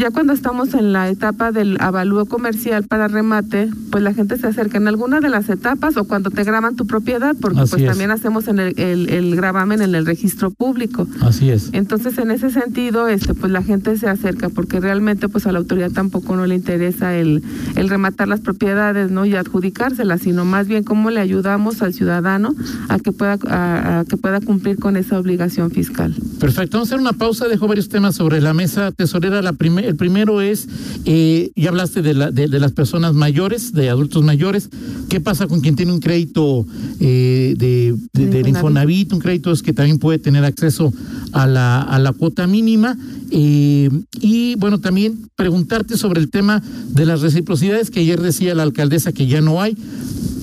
Ya 0.01 0.09
cuando 0.09 0.33
estamos 0.33 0.73
en 0.73 0.93
la 0.93 1.09
etapa 1.09 1.51
del 1.51 1.77
avalúo 1.79 2.25
comercial 2.25 2.85
para 2.87 3.07
remate, 3.07 3.69
pues 3.91 4.03
la 4.03 4.15
gente 4.15 4.35
se 4.39 4.47
acerca 4.47 4.79
en 4.79 4.87
alguna 4.87 5.19
de 5.19 5.29
las 5.29 5.47
etapas 5.47 5.95
o 5.95 6.05
cuando 6.05 6.31
te 6.31 6.43
graban 6.43 6.75
tu 6.75 6.87
propiedad, 6.87 7.35
porque 7.39 7.59
Así 7.59 7.69
pues 7.69 7.83
es. 7.83 7.87
también 7.87 8.09
hacemos 8.09 8.47
en 8.47 8.57
el, 8.57 8.79
el, 8.79 9.09
el 9.09 9.35
gravamen 9.35 9.79
en 9.83 9.93
el 9.93 10.07
registro 10.07 10.49
público. 10.49 11.05
Así 11.21 11.51
es. 11.51 11.69
Entonces, 11.73 12.17
en 12.17 12.31
ese 12.31 12.49
sentido, 12.49 13.07
este, 13.09 13.35
pues 13.35 13.51
la 13.51 13.61
gente 13.61 13.95
se 13.95 14.09
acerca 14.09 14.49
porque 14.49 14.79
realmente, 14.79 15.29
pues 15.29 15.45
a 15.45 15.51
la 15.51 15.59
autoridad 15.59 15.91
tampoco 15.91 16.35
no 16.35 16.47
le 16.47 16.55
interesa 16.55 17.15
el, 17.15 17.43
el 17.75 17.87
rematar 17.87 18.27
las 18.27 18.39
propiedades, 18.39 19.11
¿no? 19.11 19.25
Y 19.27 19.35
adjudicárselas, 19.35 20.21
sino 20.21 20.45
más 20.45 20.67
bien 20.67 20.83
cómo 20.83 21.11
le 21.11 21.19
ayudamos 21.19 21.83
al 21.83 21.93
ciudadano 21.93 22.55
a 22.89 22.97
que 22.97 23.11
pueda, 23.11 23.37
a, 23.49 23.99
a 23.99 24.05
que 24.05 24.17
pueda 24.17 24.41
cumplir 24.41 24.79
con 24.79 24.97
esa 24.97 25.19
obligación 25.19 25.69
fiscal. 25.69 26.15
Perfecto, 26.39 26.77
vamos 26.77 26.89
a 26.91 26.95
hacer 26.95 27.01
una 27.01 27.13
pausa, 27.13 27.47
dejo 27.47 27.67
varios 27.67 27.87
temas 27.87 28.15
sobre 28.15 28.41
la 28.41 28.55
mesa 28.55 28.91
tesorera. 28.91 29.43
La 29.43 29.53
prime- 29.53 29.90
el 29.91 29.95
primero 29.97 30.41
es, 30.41 30.67
eh, 31.05 31.51
ya 31.55 31.69
hablaste 31.69 32.01
de, 32.01 32.13
la, 32.13 32.31
de, 32.31 32.47
de 32.47 32.59
las 32.59 32.71
personas 32.71 33.13
mayores, 33.13 33.71
de 33.73 33.89
adultos 33.89 34.23
mayores, 34.23 34.69
¿qué 35.09 35.19
pasa 35.19 35.47
con 35.47 35.61
quien 35.61 35.75
tiene 35.75 35.91
un 35.93 35.99
crédito 35.99 36.65
eh, 36.99 37.53
de, 37.57 37.95
de- 38.13 38.49
Infonavit? 38.49 39.13
Un 39.13 39.19
crédito 39.19 39.51
es 39.51 39.61
que 39.61 39.73
también 39.73 39.99
puede 39.99 40.19
tener 40.19 40.43
acceso 40.43 40.91
a 41.31 41.45
la, 41.47 41.81
a 41.81 41.99
la 41.99 42.11
cuota 42.13 42.47
mínima. 42.47 42.97
eh, 43.31 43.89
y 44.19 44.55
bueno, 44.55 44.79
también 44.79 45.29
preguntarte 45.35 45.97
sobre 45.97 46.19
el 46.21 46.29
tema 46.29 46.61
de 46.89 47.05
las 47.05 47.21
reciprocidades 47.21 47.89
que 47.89 48.01
ayer 48.01 48.21
decía 48.21 48.53
la 48.55 48.63
alcaldesa 48.63 49.11
que 49.13 49.27
ya 49.27 49.41
no 49.41 49.61
hay 49.61 49.75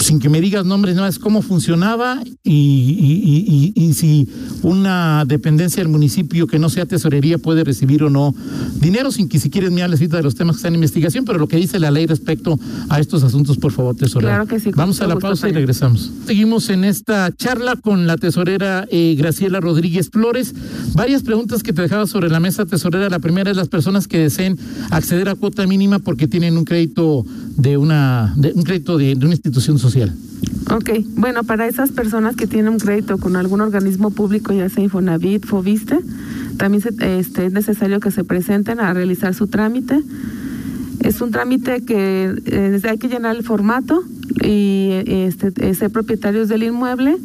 sin 0.08 0.20
que 0.20 0.30
me 0.30 0.40
digas 0.40 0.64
nombres, 0.64 0.96
no 0.96 1.06
es 1.06 1.18
cómo 1.18 1.42
funcionaba 1.42 2.22
y, 2.42 2.50
y- 2.50 3.20
y- 3.22 3.72
y- 3.76 3.84
y 3.88 3.92
si 3.92 4.26
una 4.62 5.24
dependencia 5.26 5.82
del 5.82 5.92
municipio 5.92 6.46
que 6.46 6.58
no 6.58 6.70
sea 6.70 6.86
tesorería 6.86 7.36
puede 7.36 7.62
recibir 7.62 8.02
o 8.02 8.08
no 8.08 8.34
dinero, 8.80 9.12
sin 9.12 9.28
que 9.28 9.38
si 9.38 9.50
quieres 9.50 9.70
me 9.70 9.82
hables 9.82 10.00
de 10.00 10.22
los 10.22 10.34
temas 10.34 10.56
que 10.56 10.60
están 10.60 10.72
en 10.72 10.76
investigación, 10.76 11.26
pero 11.26 11.38
lo 11.38 11.46
que 11.46 11.58
dice 11.58 11.78
la 11.78 11.90
ley 11.90 12.06
respecto 12.06 12.58
a 12.88 13.00
estos 13.00 13.22
asuntos, 13.22 13.58
por 13.58 13.72
favor, 13.72 13.96
tesorera. 13.96 14.30
Claro 14.36 14.46
que 14.46 14.60
sí, 14.60 14.70
Vamos 14.74 14.98
a 15.02 15.06
la 15.06 15.16
pausa 15.16 15.46
y 15.48 15.52
regresamos. 15.52 16.10
Seguimos 16.26 16.70
en 16.70 16.84
esta 16.84 17.30
charla 17.36 17.76
con 17.76 18.06
la 18.06 18.16
tesorera 18.16 18.86
eh, 18.90 19.14
Graciela 19.18 19.60
Rodríguez 19.60 20.08
Flores. 20.10 20.54
Varias 20.94 21.22
preguntas 21.22 21.62
que 21.62 21.74
te 21.74 21.82
dejaba 21.82 22.06
sobre 22.06 22.30
la 22.30 22.40
mesa, 22.40 22.64
tesorera. 22.64 23.10
La 23.10 23.18
primera 23.18 23.50
es 23.50 23.56
las 23.58 23.68
personas 23.68 24.08
que 24.08 24.18
deseen 24.18 24.56
acceder 24.90 25.28
a 25.28 25.34
cuota 25.34 25.66
mínima 25.66 25.98
porque 25.98 26.26
tienen 26.28 26.56
un 26.56 26.64
crédito 26.64 27.26
de 27.58 27.76
una, 27.76 28.32
de, 28.36 28.52
un 28.54 28.62
crédito 28.62 28.96
de, 28.96 29.14
de 29.16 29.26
una 29.26 29.34
institución 29.34 29.78
social. 29.78 29.98
Ok, 30.71 30.90
bueno, 31.17 31.45
para 31.45 31.67
esas 31.67 31.90
personas 31.93 32.37
que 32.37 32.47
tienen 32.47 32.73
un 32.73 32.78
crédito 32.78 33.19
con 33.19 33.37
algún 33.37 33.61
organismo 33.61 34.11
público, 34.11 34.52
ya 34.52 34.69
sea 34.69 34.85
Infonavit, 34.85 35.47
Foviste, 35.47 35.99
también 36.59 36.83
se- 36.83 37.19
este, 37.19 37.47
es 37.47 37.52
necesario 37.52 38.00
que 38.00 38.11
se 38.11 38.23
presenten 38.25 38.78
a 38.81 38.93
realizar 38.93 39.35
su 39.35 39.47
trámite. 39.47 40.00
Es 41.00 41.21
un 41.21 41.31
trámite 41.31 41.83
que 41.85 42.35
eh, 42.47 42.81
hay 42.88 42.99
que 42.99 43.09
llenar 43.09 43.37
el 43.37 43.45
formato 43.45 44.02
y 44.45 44.90
este, 45.07 45.52
eh, 45.57 45.75
ser 45.75 45.90
propietarios 45.90 46.49
del 46.49 46.64
inmueble 46.64 47.17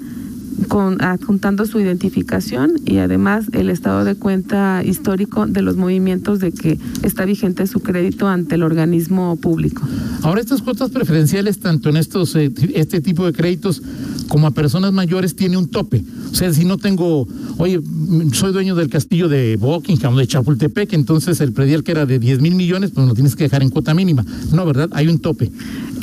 con 0.73 0.99
adjuntando 1.03 1.67
su 1.67 1.79
identificación 1.79 2.81
y 2.83 2.97
además 2.97 3.45
el 3.51 3.69
estado 3.69 4.03
de 4.05 4.15
cuenta 4.15 4.81
histórico 4.83 5.45
de 5.45 5.61
los 5.61 5.75
movimientos 5.77 6.39
de 6.39 6.51
que 6.51 6.79
está 7.03 7.25
vigente 7.25 7.67
su 7.67 7.81
crédito 7.81 8.27
ante 8.27 8.55
el 8.55 8.63
organismo 8.63 9.35
público. 9.35 9.83
Ahora 10.23 10.41
estas 10.41 10.63
cuotas 10.63 10.89
preferenciales, 10.89 11.59
tanto 11.59 11.89
en 11.89 11.97
estos 11.97 12.35
eh, 12.35 12.51
este 12.73 13.01
tipo 13.01 13.23
de 13.23 13.33
créditos 13.33 13.83
como 14.29 14.47
a 14.47 14.51
personas 14.51 14.93
mayores, 14.93 15.35
tiene 15.35 15.57
un 15.57 15.69
tope. 15.69 16.03
O 16.31 16.33
sea, 16.33 16.51
si 16.51 16.65
no 16.65 16.79
tengo, 16.79 17.27
oye, 17.57 17.79
mm, 17.79 18.31
soy 18.33 18.51
dueño 18.51 18.73
del 18.73 18.89
castillo 18.89 19.29
de 19.29 19.57
Buckingham 19.57 20.15
de 20.15 20.25
Chapultepec, 20.25 20.93
entonces 20.93 21.39
el 21.41 21.51
predial 21.51 21.83
que 21.83 21.91
era 21.91 22.07
de 22.07 22.17
10 22.17 22.41
mil 22.41 22.55
millones, 22.55 22.89
pues 22.89 23.07
lo 23.07 23.13
tienes 23.13 23.35
que 23.35 23.43
dejar 23.43 23.61
en 23.61 23.69
cuota 23.69 23.93
mínima. 23.93 24.25
No, 24.51 24.65
¿verdad? 24.65 24.89
Hay 24.93 25.07
un 25.07 25.19
tope. 25.19 25.51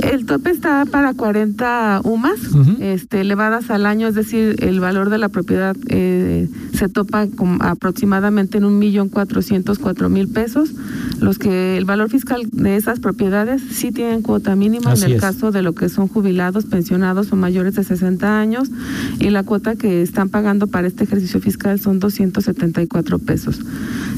El 0.02 0.24
tope 0.26 0.50
está 0.50 0.84
para 0.86 1.14
40 1.14 2.00
UMAS 2.04 2.54
Ujú. 2.54 2.76
este, 2.80 3.20
elevadas 3.20 3.70
al 3.70 3.86
año, 3.86 4.08
es 4.08 4.14
decir, 4.14 4.56
el 4.60 4.80
valor 4.80 5.10
de 5.10 5.18
la 5.18 5.28
propiedad 5.28 5.76
eh, 5.88 6.48
se 6.72 6.88
topa 6.88 7.26
con 7.28 7.58
aproximadamente 7.60 8.58
en 8.58 8.64
un 8.64 8.78
millón 8.78 9.08
cuatrocientos 9.08 9.78
cuatro 9.78 10.08
mil 10.08 10.28
pesos. 10.28 10.72
Los 11.20 11.38
que 11.38 11.76
el 11.76 11.84
valor 11.84 12.08
fiscal 12.08 12.48
de 12.50 12.76
esas 12.76 12.98
propiedades 13.00 13.60
sí 13.70 13.92
tienen 13.92 14.22
cuota 14.22 14.56
mínima 14.56 14.92
Así 14.92 15.04
en 15.04 15.10
el 15.10 15.16
es. 15.16 15.20
caso 15.20 15.50
de 15.50 15.60
lo 15.62 15.74
que 15.74 15.88
son 15.88 16.08
jubilados, 16.08 16.64
pensionados 16.64 17.30
o 17.32 17.36
mayores 17.36 17.74
de 17.74 17.84
60 17.84 18.40
años 18.40 18.70
y 19.18 19.28
la 19.30 19.42
cuota 19.42 19.76
que 19.76 20.00
están 20.02 20.30
pagando 20.30 20.66
para 20.66 20.86
este 20.88 21.04
ejercicio 21.04 21.40
fiscal 21.40 21.78
son 21.78 21.98
274 22.00 23.18
pesos. 23.18 23.60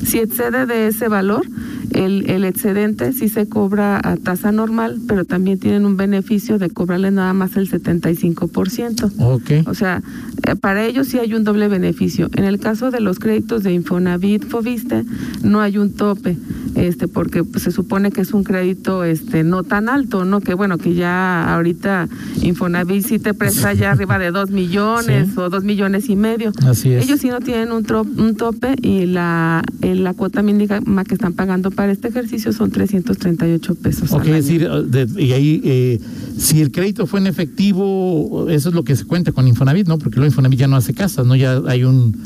Si 0.05 0.19
excede 0.19 0.67
de 0.67 0.87
ese 0.89 1.09
valor, 1.09 1.47
el, 1.91 2.31
el 2.31 2.45
excedente 2.45 3.13
sí 3.13 3.29
se 3.29 3.49
cobra 3.49 4.01
a 4.03 4.17
tasa 4.17 4.53
normal, 4.53 5.01
pero 5.09 5.25
también 5.25 5.59
tienen 5.73 5.87
un 5.87 5.97
beneficio 5.97 6.59
de 6.59 6.69
cobrarle 6.69 7.11
nada 7.11 7.33
más 7.33 7.57
el 7.57 7.67
75%. 7.71 9.11
Ok. 9.19 9.67
O 9.67 9.73
sea, 9.75 10.03
eh, 10.47 10.55
para 10.55 10.85
ellos 10.85 11.07
sí 11.09 11.19
hay 11.19 11.33
un 11.33 11.45
doble 11.45 11.69
beneficio. 11.69 12.29
En 12.37 12.45
el 12.45 12.59
caso 12.59 12.91
de 12.91 13.01
los 13.01 13.19
créditos 13.19 13.63
de 13.63 13.73
Infonavit, 13.73 14.45
Foviste, 14.47 15.05
no 15.43 15.63
hay 15.63 15.79
un 15.79 15.95
tope, 15.95 16.37
este, 16.75 17.09
porque 17.09 17.43
pues, 17.43 17.63
se 17.63 17.71
supone 17.71 18.11
que 18.13 18.21
es 18.21 18.35
un 18.35 18.45
crédito, 18.45 19.03
este, 19.05 19.45
no 19.45 19.63
tan 19.63 19.89
alto, 19.89 20.27
¿no? 20.27 20.41
Que 20.43 20.53
bueno, 20.53 20.77
que 20.77 20.93
ya 20.95 21.55
ahorita 21.55 22.07
Infonavit 22.43 23.07
sí 23.07 23.19
te 23.19 23.33
presta 23.33 23.73
ya 23.73 23.91
arriba 23.93 24.19
de 24.19 24.31
dos 24.31 24.51
millones 24.51 25.29
Sí. 25.33 25.39
o 25.39 25.49
dos 25.49 25.65
millones 25.65 26.11
y 26.11 26.17
medio. 26.17 26.53
Así 26.67 26.93
es. 26.93 27.05
Ellos 27.05 27.21
sí 27.21 27.29
no 27.29 27.41
tienen 27.41 27.73
un, 27.73 27.85
tro- 27.85 28.07
un 28.19 28.37
tope 28.37 28.75
y 28.83 29.07
la, 29.07 29.63
eh, 29.81 29.95
la 29.95 30.13
cuota 30.13 30.43
mínima 30.43 31.05
que 31.05 31.15
están 31.15 31.33
pagando 31.33 31.71
para 31.71 31.93
este 31.93 32.09
ejercicio 32.09 32.53
son 32.53 32.71
338 32.71 33.75
pesos. 33.77 34.13
Ok, 34.13 34.27
es 34.27 34.33
decir, 34.45 34.69
de- 34.69 35.09
y 35.23 35.33
ahí, 35.33 35.61
eh, 35.63 36.01
si 36.37 36.61
el 36.61 36.73
crédito 36.73 37.07
fue 37.07 37.21
en 37.21 37.27
efectivo, 37.27 38.47
eso 38.49 38.69
es 38.69 38.75
lo 38.75 38.85
que 38.85 38.97
se 38.97 39.05
cuenta 39.05 39.33
con 39.33 39.47
Infonavit, 39.49 39.87
¿no? 39.87 39.99
Porque 39.99 40.17
luego 40.17 40.31
Infonavit 40.31 40.59
ya 40.59 40.69
no 40.69 40.77
hace 40.77 40.95
casas, 40.95 41.27
¿no? 41.27 41.37
Ya 41.37 41.61
hay 41.67 41.85
un 41.85 42.17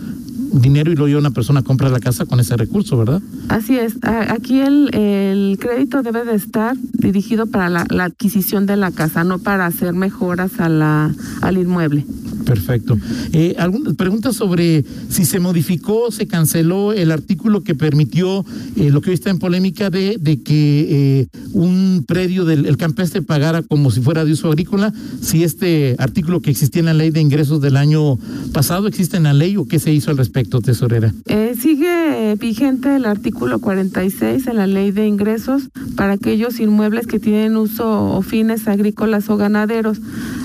dinero 0.53 0.91
y 0.91 0.97
luego 0.97 1.19
una 1.19 1.31
persona 1.31 1.63
compra 1.63 1.89
la 1.89 2.01
casa 2.01 2.25
con 2.25 2.41
ese 2.41 2.57
recurso, 2.57 2.97
¿verdad? 2.97 3.21
Así 3.49 3.77
es, 3.77 3.99
aquí 4.03 4.61
el, 4.61 4.95
el 4.95 5.59
crédito 5.61 6.03
debe 6.03 6.25
de 6.25 6.35
estar 6.35 6.77
dirigido 6.93 7.47
para 7.47 7.69
la, 7.69 8.05
adquisición 8.05 8.67
de 8.67 8.77
la 8.77 8.91
casa, 8.91 9.25
no 9.25 9.39
para 9.39 9.67
hacer 9.67 9.93
mejoras 9.93 10.53
a 10.59 11.11
al 11.43 11.59
inmueble. 11.59 12.05
Perfecto. 12.47 12.97
Eh, 13.33 13.57
algunas 13.59 13.95
preguntas 13.95 14.37
sobre 14.37 14.85
si 15.09 15.25
se 15.25 15.41
modificó, 15.41 16.13
se 16.13 16.29
canceló 16.29 16.93
el 16.93 17.11
artículo 17.11 17.63
que 17.65 17.75
permitió 17.75 18.45
eh, 18.77 18.91
lo 18.91 19.01
que 19.01 19.11
hoy 19.11 19.15
está 19.15 19.31
en 19.31 19.39
polémica 19.39 19.91
de, 19.91 20.17
de 20.21 20.41
que 20.41 20.87
eh, 20.89 21.27
un 21.53 22.05
predio 22.07 22.45
del 22.45 22.67
el 22.67 22.77
campestre 22.77 23.21
pagara 23.21 23.63
como 23.63 23.91
si 23.91 24.01
fuera 24.01 24.25
de 24.25 24.33
uso 24.33 24.49
agrícola. 24.49 24.93
Si 25.21 25.43
este 25.43 25.97
artículo 25.99 26.41
que 26.41 26.51
existía 26.53 26.81
en 26.81 26.87
la 26.87 26.95
ley 26.95 27.11
de 27.11 27.21
ingresos 27.21 27.61
del 27.61 27.77
año 27.77 28.17
pasado 28.53 28.87
existe 28.87 29.17
en 29.17 29.25
la 29.25 29.35
ley 29.35 29.57
o 29.57 29.67
qué 29.67 29.81
se 29.81 29.93
hizo 29.93 30.13
al 30.13 30.17
respecto, 30.17 30.61
tesorera. 30.61 31.13
Eh, 31.27 31.55
sigue 31.61 32.37
vigente 32.39 32.95
el 32.95 33.07
artículo 33.07 33.59
46 33.59 34.47
en 34.47 34.57
la 34.57 34.69
ley 34.69 34.93
de 34.93 35.07
ingresos 35.09 35.65
para 35.97 36.13
aquellos 36.13 36.61
inmuebles 36.61 37.09
que 37.09 37.19
tienen 37.19 37.57
uso 37.57 38.17
o 38.17 38.23
fines 38.23 38.69
agrícolas 38.69 39.29
o 39.31 39.37
ganaderos. 39.37 39.99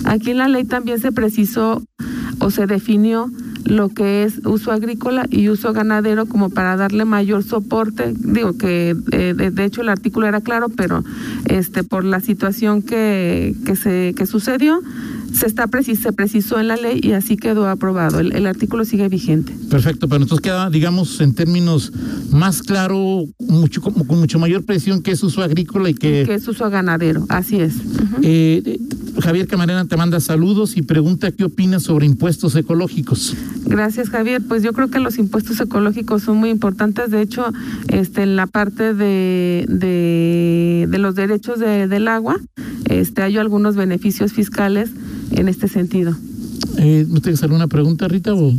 Aquí 0.05 0.31
en 0.31 0.37
la 0.37 0.47
ley 0.47 0.63
también 0.65 0.99
se 0.99 1.11
precisó 1.11 1.83
o 2.39 2.49
se 2.51 2.65
definió 2.67 3.29
lo 3.65 3.89
que 3.89 4.23
es 4.23 4.41
uso 4.45 4.71
agrícola 4.71 5.27
y 5.29 5.47
uso 5.49 5.71
ganadero 5.71 6.25
como 6.25 6.49
para 6.49 6.75
darle 6.75 7.05
mayor 7.05 7.43
soporte. 7.43 8.13
Digo 8.17 8.57
que 8.57 8.95
eh, 9.11 9.33
de, 9.37 9.51
de 9.51 9.63
hecho 9.63 9.81
el 9.81 9.89
artículo 9.89 10.25
era 10.27 10.41
claro, 10.41 10.67
pero 10.69 11.03
este 11.45 11.83
por 11.83 12.03
la 12.03 12.19
situación 12.19 12.81
que, 12.81 13.55
que 13.65 13.75
se 13.75 14.13
que 14.17 14.25
sucedió 14.25 14.81
se 15.31 15.45
está 15.45 15.67
precis- 15.67 15.99
se 16.01 16.11
precisó 16.11 16.59
en 16.59 16.67
la 16.67 16.75
ley 16.75 16.99
y 17.01 17.13
así 17.13 17.37
quedó 17.37 17.69
aprobado. 17.69 18.19
El, 18.19 18.33
el 18.33 18.45
artículo 18.47 18.83
sigue 18.83 19.07
vigente. 19.07 19.55
Perfecto, 19.69 20.09
pero 20.09 20.23
entonces 20.23 20.41
queda, 20.43 20.69
digamos, 20.69 21.21
en 21.21 21.33
términos 21.33 21.93
más 22.31 22.61
claro, 22.63 23.23
mucho, 23.39 23.79
como- 23.81 24.05
con 24.05 24.19
mucho 24.19 24.39
mayor 24.39 24.65
presión 24.65 25.01
que 25.01 25.11
es 25.11 25.23
uso 25.23 25.41
agrícola 25.43 25.89
y 25.89 25.93
que 25.93 26.23
que 26.25 26.33
es 26.33 26.47
uso 26.47 26.69
ganadero, 26.69 27.25
así 27.29 27.61
es. 27.61 27.75
Eh, 28.23 28.77
Javier 29.21 29.47
Camarena 29.47 29.85
te 29.85 29.95
manda 29.97 30.19
saludos 30.19 30.75
y 30.77 30.81
pregunta 30.81 31.31
qué 31.31 31.43
opinas 31.45 31.83
sobre 31.83 32.05
impuestos 32.05 32.55
ecológicos. 32.55 33.35
Gracias, 33.65 34.09
Javier. 34.09 34.41
Pues 34.47 34.63
yo 34.63 34.73
creo 34.73 34.89
que 34.89 34.99
los 34.99 35.17
impuestos 35.17 35.59
ecológicos 35.59 36.23
son 36.23 36.37
muy 36.37 36.49
importantes. 36.49 37.09
De 37.11 37.21
hecho, 37.21 37.45
este, 37.87 38.23
en 38.23 38.35
la 38.35 38.47
parte 38.47 38.93
de, 38.93 39.65
de, 39.69 40.87
de 40.89 40.97
los 40.97 41.15
derechos 41.15 41.59
de- 41.59 41.87
del 41.87 42.07
agua, 42.07 42.37
este, 42.89 43.21
hay 43.21 43.37
algunos 43.37 43.75
beneficios 43.75 44.33
fiscales 44.33 44.89
en 45.31 45.47
este 45.47 45.67
sentido. 45.67 46.15
Eh, 46.77 47.05
¿No 47.09 47.21
tienes 47.21 47.43
alguna 47.43 47.67
pregunta, 47.67 48.07
Rita? 48.07 48.33
O, 48.33 48.53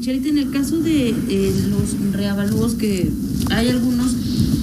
Chelita, 0.00 0.28
en 0.28 0.38
el 0.38 0.50
caso 0.50 0.78
de 0.80 1.10
eh, 1.10 1.52
los 1.70 2.12
reavalúos 2.12 2.74
que 2.74 3.10
hay 3.50 3.68
algunos 3.68 4.12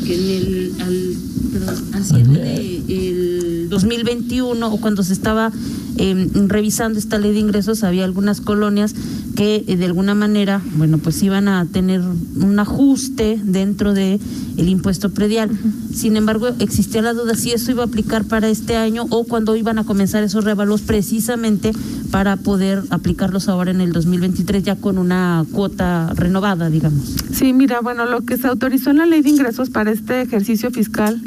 que 0.05 0.15
en 0.15 0.21
el 0.41 0.71
al, 0.81 1.13
perdón, 1.51 2.33
de 2.33 2.83
el 2.87 3.69
2021 3.69 4.73
o 4.73 4.77
cuando 4.79 5.03
se 5.03 5.13
estaba 5.13 5.51
eh, 5.97 6.29
revisando 6.47 6.99
esta 6.99 7.17
ley 7.17 7.33
de 7.33 7.39
ingresos 7.39 7.83
había 7.83 8.05
algunas 8.05 8.39
colonias 8.39 8.93
que 9.35 9.63
eh, 9.67 9.77
de 9.77 9.85
alguna 9.85 10.15
manera, 10.15 10.61
bueno, 10.75 10.97
pues 10.97 11.21
iban 11.23 11.47
a 11.47 11.65
tener 11.65 12.01
un 12.01 12.59
ajuste 12.59 13.39
dentro 13.43 13.93
de 13.93 14.19
el 14.57 14.69
impuesto 14.69 15.11
predial. 15.11 15.51
Sin 15.93 16.17
embargo, 16.17 16.49
existía 16.59 17.01
la 17.01 17.13
duda 17.13 17.35
si 17.35 17.51
eso 17.51 17.71
iba 17.71 17.83
a 17.83 17.85
aplicar 17.85 18.25
para 18.25 18.49
este 18.49 18.75
año 18.75 19.05
o 19.09 19.25
cuando 19.25 19.55
iban 19.55 19.79
a 19.79 19.83
comenzar 19.83 20.23
esos 20.23 20.43
revalos 20.43 20.81
precisamente 20.81 21.71
para 22.11 22.37
poder 22.37 22.83
aplicarlos 22.89 23.49
ahora 23.49 23.71
en 23.71 23.81
el 23.81 23.91
2023 23.91 24.63
ya 24.63 24.75
con 24.75 24.97
una 24.97 25.45
cuota 25.51 26.13
renovada, 26.15 26.69
digamos. 26.69 27.15
Sí, 27.31 27.53
mira, 27.53 27.81
bueno, 27.81 28.05
lo 28.05 28.21
que 28.21 28.37
se 28.37 28.47
autorizó 28.47 28.89
en 28.91 28.97
la 28.97 29.05
ley 29.05 29.21
de 29.21 29.29
ingresos 29.29 29.69
para 29.69 29.91
este 29.91 30.21
ejercicio 30.21 30.71
fiscal 30.71 31.21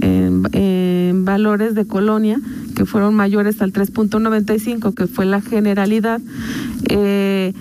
en, 0.52 1.24
valores 1.24 1.74
de 1.74 1.86
colonia, 1.86 2.40
que 2.74 2.84
fueron 2.84 3.14
mayores 3.14 3.60
al 3.62 3.72
3.95, 3.72 4.94
que 4.94 5.06
fue 5.06 5.26
la 5.26 5.40
generalidad, 5.40 6.20
eh, 6.88 7.52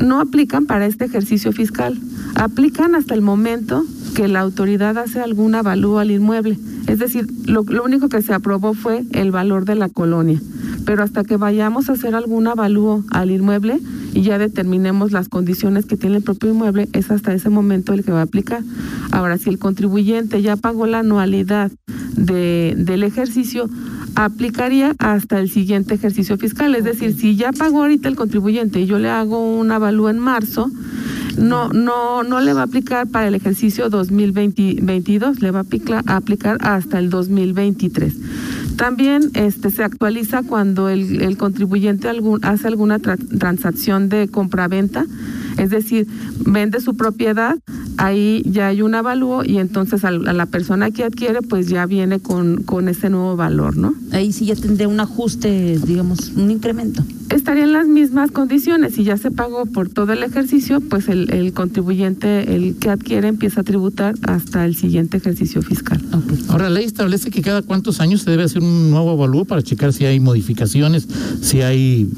no 0.00 0.20
aplican 0.20 0.66
para 0.66 0.86
este 0.86 1.04
ejercicio 1.04 1.52
fiscal. 1.52 1.98
Aplican 2.34 2.94
hasta 2.94 3.14
el 3.14 3.22
momento 3.22 3.84
que 4.14 4.28
la 4.28 4.40
autoridad 4.40 4.96
hace 4.98 5.20
algún 5.20 5.54
avalúo 5.54 5.98
al 5.98 6.10
inmueble. 6.10 6.58
Es 6.86 6.98
decir, 6.98 7.26
lo, 7.46 7.62
lo 7.62 7.84
único 7.84 8.08
que 8.08 8.22
se 8.22 8.34
aprobó 8.34 8.74
fue 8.74 9.04
el 9.12 9.30
valor 9.30 9.64
de 9.64 9.74
la 9.74 9.88
colonia. 9.88 10.40
Pero 10.84 11.02
hasta 11.02 11.24
que 11.24 11.36
vayamos 11.36 11.88
a 11.88 11.92
hacer 11.92 12.14
algún 12.14 12.46
avalúo 12.48 13.04
al 13.10 13.30
inmueble 13.30 13.80
y 14.12 14.22
ya 14.22 14.38
determinemos 14.38 15.12
las 15.12 15.28
condiciones 15.28 15.86
que 15.86 15.96
tiene 15.96 16.18
el 16.18 16.22
propio 16.22 16.50
inmueble, 16.50 16.88
es 16.92 17.10
hasta 17.10 17.32
ese 17.32 17.50
momento 17.50 17.92
el 17.92 18.04
que 18.04 18.12
va 18.12 18.20
a 18.20 18.24
aplicar. 18.24 18.62
Ahora, 19.10 19.38
si 19.38 19.50
el 19.50 19.58
contribuyente 19.58 20.42
ya 20.42 20.56
pagó 20.56 20.86
la 20.86 21.00
anualidad 21.00 21.70
de, 22.16 22.74
del 22.76 23.04
ejercicio, 23.04 23.68
aplicaría 24.14 24.94
hasta 24.98 25.38
el 25.38 25.50
siguiente 25.50 25.94
ejercicio 25.94 26.36
fiscal. 26.36 26.74
Es 26.74 26.84
decir, 26.84 27.14
si 27.14 27.36
ya 27.36 27.52
pagó 27.52 27.82
ahorita 27.82 28.08
el 28.08 28.16
contribuyente 28.16 28.80
y 28.80 28.86
yo 28.86 28.98
le 28.98 29.08
hago 29.08 29.56
un 29.58 29.70
avalúo 29.70 30.10
en 30.10 30.18
marzo, 30.18 30.70
no, 31.38 31.70
no, 31.70 32.22
no 32.22 32.40
le 32.40 32.52
va 32.52 32.62
a 32.62 32.64
aplicar 32.64 33.08
para 33.08 33.28
el 33.28 33.34
ejercicio 33.34 33.88
2022, 33.88 35.40
le 35.40 35.50
va 35.50 35.60
a 35.60 35.62
aplicar, 35.62 36.04
a 36.06 36.16
aplicar 36.16 36.58
hasta 36.60 36.98
el 36.98 37.10
2023. 37.10 38.14
También 38.76 39.30
este, 39.34 39.70
se 39.70 39.84
actualiza 39.84 40.42
cuando 40.42 40.88
el, 40.88 41.22
el 41.22 41.36
contribuyente 41.36 42.08
hace 42.42 42.68
alguna 42.68 42.98
tra 42.98 43.16
transacción 43.16 44.08
de 44.08 44.28
compraventa, 44.28 45.06
es 45.58 45.70
decir, 45.70 46.06
vende 46.46 46.80
su 46.80 46.96
propiedad, 46.96 47.56
ahí 47.96 48.42
ya 48.46 48.68
hay 48.68 48.82
un 48.82 48.94
avalúo 48.94 49.44
y 49.44 49.58
entonces 49.58 50.04
a 50.04 50.10
la 50.10 50.46
persona 50.46 50.90
que 50.90 51.04
adquiere 51.04 51.42
pues 51.42 51.68
ya 51.68 51.86
viene 51.86 52.20
con, 52.20 52.62
con 52.62 52.88
ese 52.88 53.10
nuevo 53.10 53.36
valor, 53.36 53.76
¿no? 53.76 53.94
Ahí 54.12 54.32
sí 54.32 54.46
ya 54.46 54.56
tendría 54.56 54.88
un 54.88 55.00
ajuste, 55.00 55.78
digamos, 55.84 56.32
un 56.36 56.50
incremento. 56.50 57.02
Estaría 57.30 57.64
en 57.64 57.72
las 57.72 57.86
mismas 57.86 58.30
condiciones, 58.30 58.94
si 58.94 59.04
ya 59.04 59.16
se 59.16 59.30
pagó 59.30 59.64
por 59.64 59.88
todo 59.88 60.12
el 60.12 60.22
ejercicio, 60.22 60.80
pues 60.80 61.08
el, 61.08 61.32
el 61.32 61.54
contribuyente, 61.54 62.54
el 62.54 62.76
que 62.76 62.90
adquiere, 62.90 63.28
empieza 63.28 63.62
a 63.62 63.64
tributar 63.64 64.14
hasta 64.22 64.66
el 64.66 64.76
siguiente 64.76 65.16
ejercicio 65.16 65.62
fiscal. 65.62 66.00
Okay. 66.12 66.44
Ahora, 66.48 66.64
la 66.64 66.76
ley 66.76 66.84
establece 66.84 67.30
que 67.30 67.40
cada 67.40 67.62
cuántos 67.62 68.00
años 68.00 68.22
se 68.22 68.30
debe 68.30 68.42
hacer 68.42 68.62
un 68.62 68.90
nuevo 68.90 69.10
avalúo 69.12 69.46
para 69.46 69.62
checar 69.62 69.92
si 69.92 70.04
hay 70.04 70.20
modificaciones, 70.20 71.08
si 71.40 71.62
hay 71.62 72.08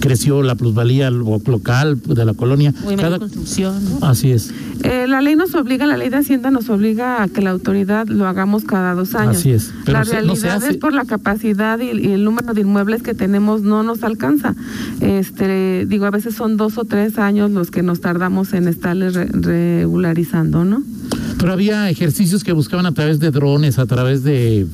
creció 0.00 0.42
la 0.42 0.56
plusvalía 0.56 1.10
local 1.10 2.00
de 2.04 2.24
la 2.24 2.34
colonia. 2.34 2.51
Cada... 2.96 3.18
construcción. 3.18 4.00
¿no? 4.00 4.06
Así 4.06 4.30
es. 4.30 4.52
Eh, 4.82 5.06
la 5.06 5.20
ley 5.20 5.36
nos 5.36 5.54
obliga, 5.54 5.86
la 5.86 5.96
ley 5.96 6.08
de 6.08 6.16
Hacienda 6.16 6.50
nos 6.50 6.68
obliga 6.68 7.22
a 7.22 7.28
que 7.28 7.40
la 7.40 7.50
autoridad 7.50 8.08
lo 8.08 8.26
hagamos 8.26 8.64
cada 8.64 8.94
dos 8.94 9.14
años. 9.14 9.36
Así 9.36 9.52
es. 9.52 9.72
Pero 9.84 9.98
la 9.98 10.04
se, 10.04 10.12
realidad 10.12 10.34
no 10.34 10.40
se 10.40 10.50
hace... 10.50 10.70
es 10.70 10.76
por 10.78 10.92
la 10.92 11.04
capacidad 11.04 11.78
y, 11.78 11.90
y, 11.90 12.12
el 12.12 12.24
número 12.24 12.54
de 12.54 12.62
inmuebles 12.62 13.02
que 13.02 13.14
tenemos 13.14 13.62
no 13.62 13.82
nos 13.82 14.02
alcanza. 14.02 14.54
Este, 15.00 15.86
digo, 15.86 16.06
a 16.06 16.10
veces 16.10 16.34
son 16.34 16.56
dos 16.56 16.78
o 16.78 16.84
tres 16.84 17.18
años 17.18 17.50
los 17.50 17.70
que 17.70 17.82
nos 17.82 18.00
tardamos 18.00 18.52
en 18.52 18.68
estarles 18.68 19.14
re 19.14 19.28
regularizando, 19.82 20.64
¿no? 20.64 20.82
Pero 21.38 21.52
había 21.52 21.90
ejercicios 21.90 22.44
que 22.44 22.52
buscaban 22.52 22.86
a 22.86 22.92
través 22.92 23.18
de 23.18 23.30
drones, 23.30 23.78
a 23.78 23.86
través 23.86 24.22
de 24.22 24.66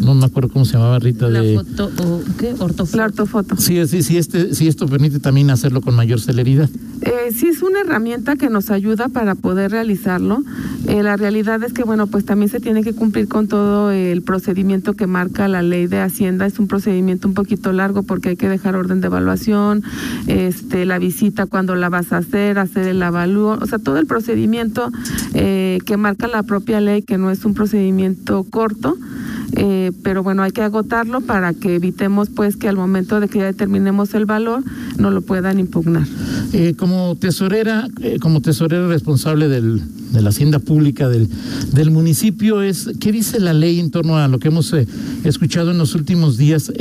no 0.00 0.14
me 0.14 0.26
acuerdo 0.26 0.48
cómo 0.50 0.64
se 0.64 0.74
llamaba 0.74 0.98
Rita 0.98 1.28
la 1.28 1.40
de 1.40 1.56
foto 1.56 1.90
o 2.02 2.22
qué 2.38 2.54
ortofoto. 2.58 2.96
La 2.96 3.04
ortofoto. 3.04 3.56
Sí, 3.56 3.86
sí, 3.86 4.02
sí, 4.02 4.18
este, 4.18 4.54
sí, 4.54 4.68
esto 4.68 4.86
permite 4.86 5.20
también 5.20 5.50
hacerlo 5.50 5.80
con 5.80 5.94
mayor 5.94 6.20
celeridad. 6.20 6.68
Eh, 7.02 7.32
sí 7.32 7.48
es 7.48 7.62
una 7.62 7.80
herramienta 7.80 8.36
que 8.36 8.48
nos 8.48 8.70
ayuda 8.70 9.08
para 9.08 9.34
poder 9.34 9.72
realizarlo. 9.72 10.44
Eh, 10.86 11.02
la 11.02 11.16
realidad 11.16 11.62
es 11.64 11.72
que 11.72 11.82
bueno, 11.82 12.06
pues 12.06 12.24
también 12.24 12.48
se 12.48 12.60
tiene 12.60 12.82
que 12.84 12.94
cumplir 12.94 13.28
con 13.28 13.48
todo 13.48 13.90
el 13.90 14.22
procedimiento 14.22 14.94
que 14.94 15.06
marca 15.06 15.48
la 15.48 15.62
ley 15.62 15.86
de 15.88 15.98
Hacienda. 15.98 16.46
Es 16.46 16.58
un 16.58 16.68
procedimiento 16.68 17.26
un 17.26 17.34
poquito 17.34 17.72
largo 17.72 18.04
porque 18.04 18.30
hay 18.30 18.36
que 18.36 18.48
dejar 18.48 18.76
orden 18.76 19.00
de 19.00 19.08
evaluación, 19.08 19.82
este, 20.26 20.86
la 20.86 20.98
visita 20.98 21.46
cuando 21.46 21.74
la 21.74 21.88
vas 21.88 22.12
a 22.12 22.18
hacer, 22.18 22.58
hacer 22.58 22.86
el 22.86 23.02
avalúo, 23.02 23.58
o 23.60 23.66
sea, 23.66 23.78
todo 23.78 23.98
el 23.98 24.06
procedimiento 24.06 24.90
eh, 25.34 25.78
que 25.84 25.96
marca 25.96 26.28
la 26.28 26.42
propia 26.44 26.80
ley, 26.80 27.02
que 27.02 27.18
no 27.18 27.30
es 27.30 27.44
un 27.44 27.54
procedimiento 27.54 28.44
corto. 28.44 28.96
Eh, 29.54 29.92
pero 30.02 30.22
bueno, 30.22 30.42
hay 30.42 30.52
que 30.52 30.62
agotarlo 30.62 31.20
para 31.20 31.52
que 31.52 31.74
evitemos 31.74 32.30
pues 32.30 32.56
que 32.56 32.68
al 32.68 32.76
momento 32.76 33.20
de 33.20 33.28
que 33.28 33.40
ya 33.40 33.44
determinemos 33.44 34.14
el 34.14 34.24
valor 34.24 34.62
no 34.98 35.10
lo 35.10 35.20
puedan 35.22 35.58
impugnar. 35.58 36.06
Eh, 36.52 36.74
como 36.76 37.16
tesorera, 37.16 37.86
eh, 38.00 38.18
como 38.20 38.40
tesorera 38.40 38.88
responsable 38.88 39.48
del, 39.48 39.82
de 40.12 40.22
la 40.22 40.30
hacienda 40.30 40.58
pública 40.58 41.08
del, 41.08 41.28
del 41.72 41.90
municipio, 41.90 42.62
es 42.62 42.90
¿qué 42.98 43.12
dice 43.12 43.40
la 43.40 43.52
ley 43.52 43.78
en 43.78 43.90
torno 43.90 44.16
a 44.16 44.28
lo 44.28 44.38
que 44.38 44.48
hemos 44.48 44.74
escuchado 45.24 45.70
en 45.70 45.78
los 45.78 45.94
últimos 45.94 46.36
días? 46.38 46.72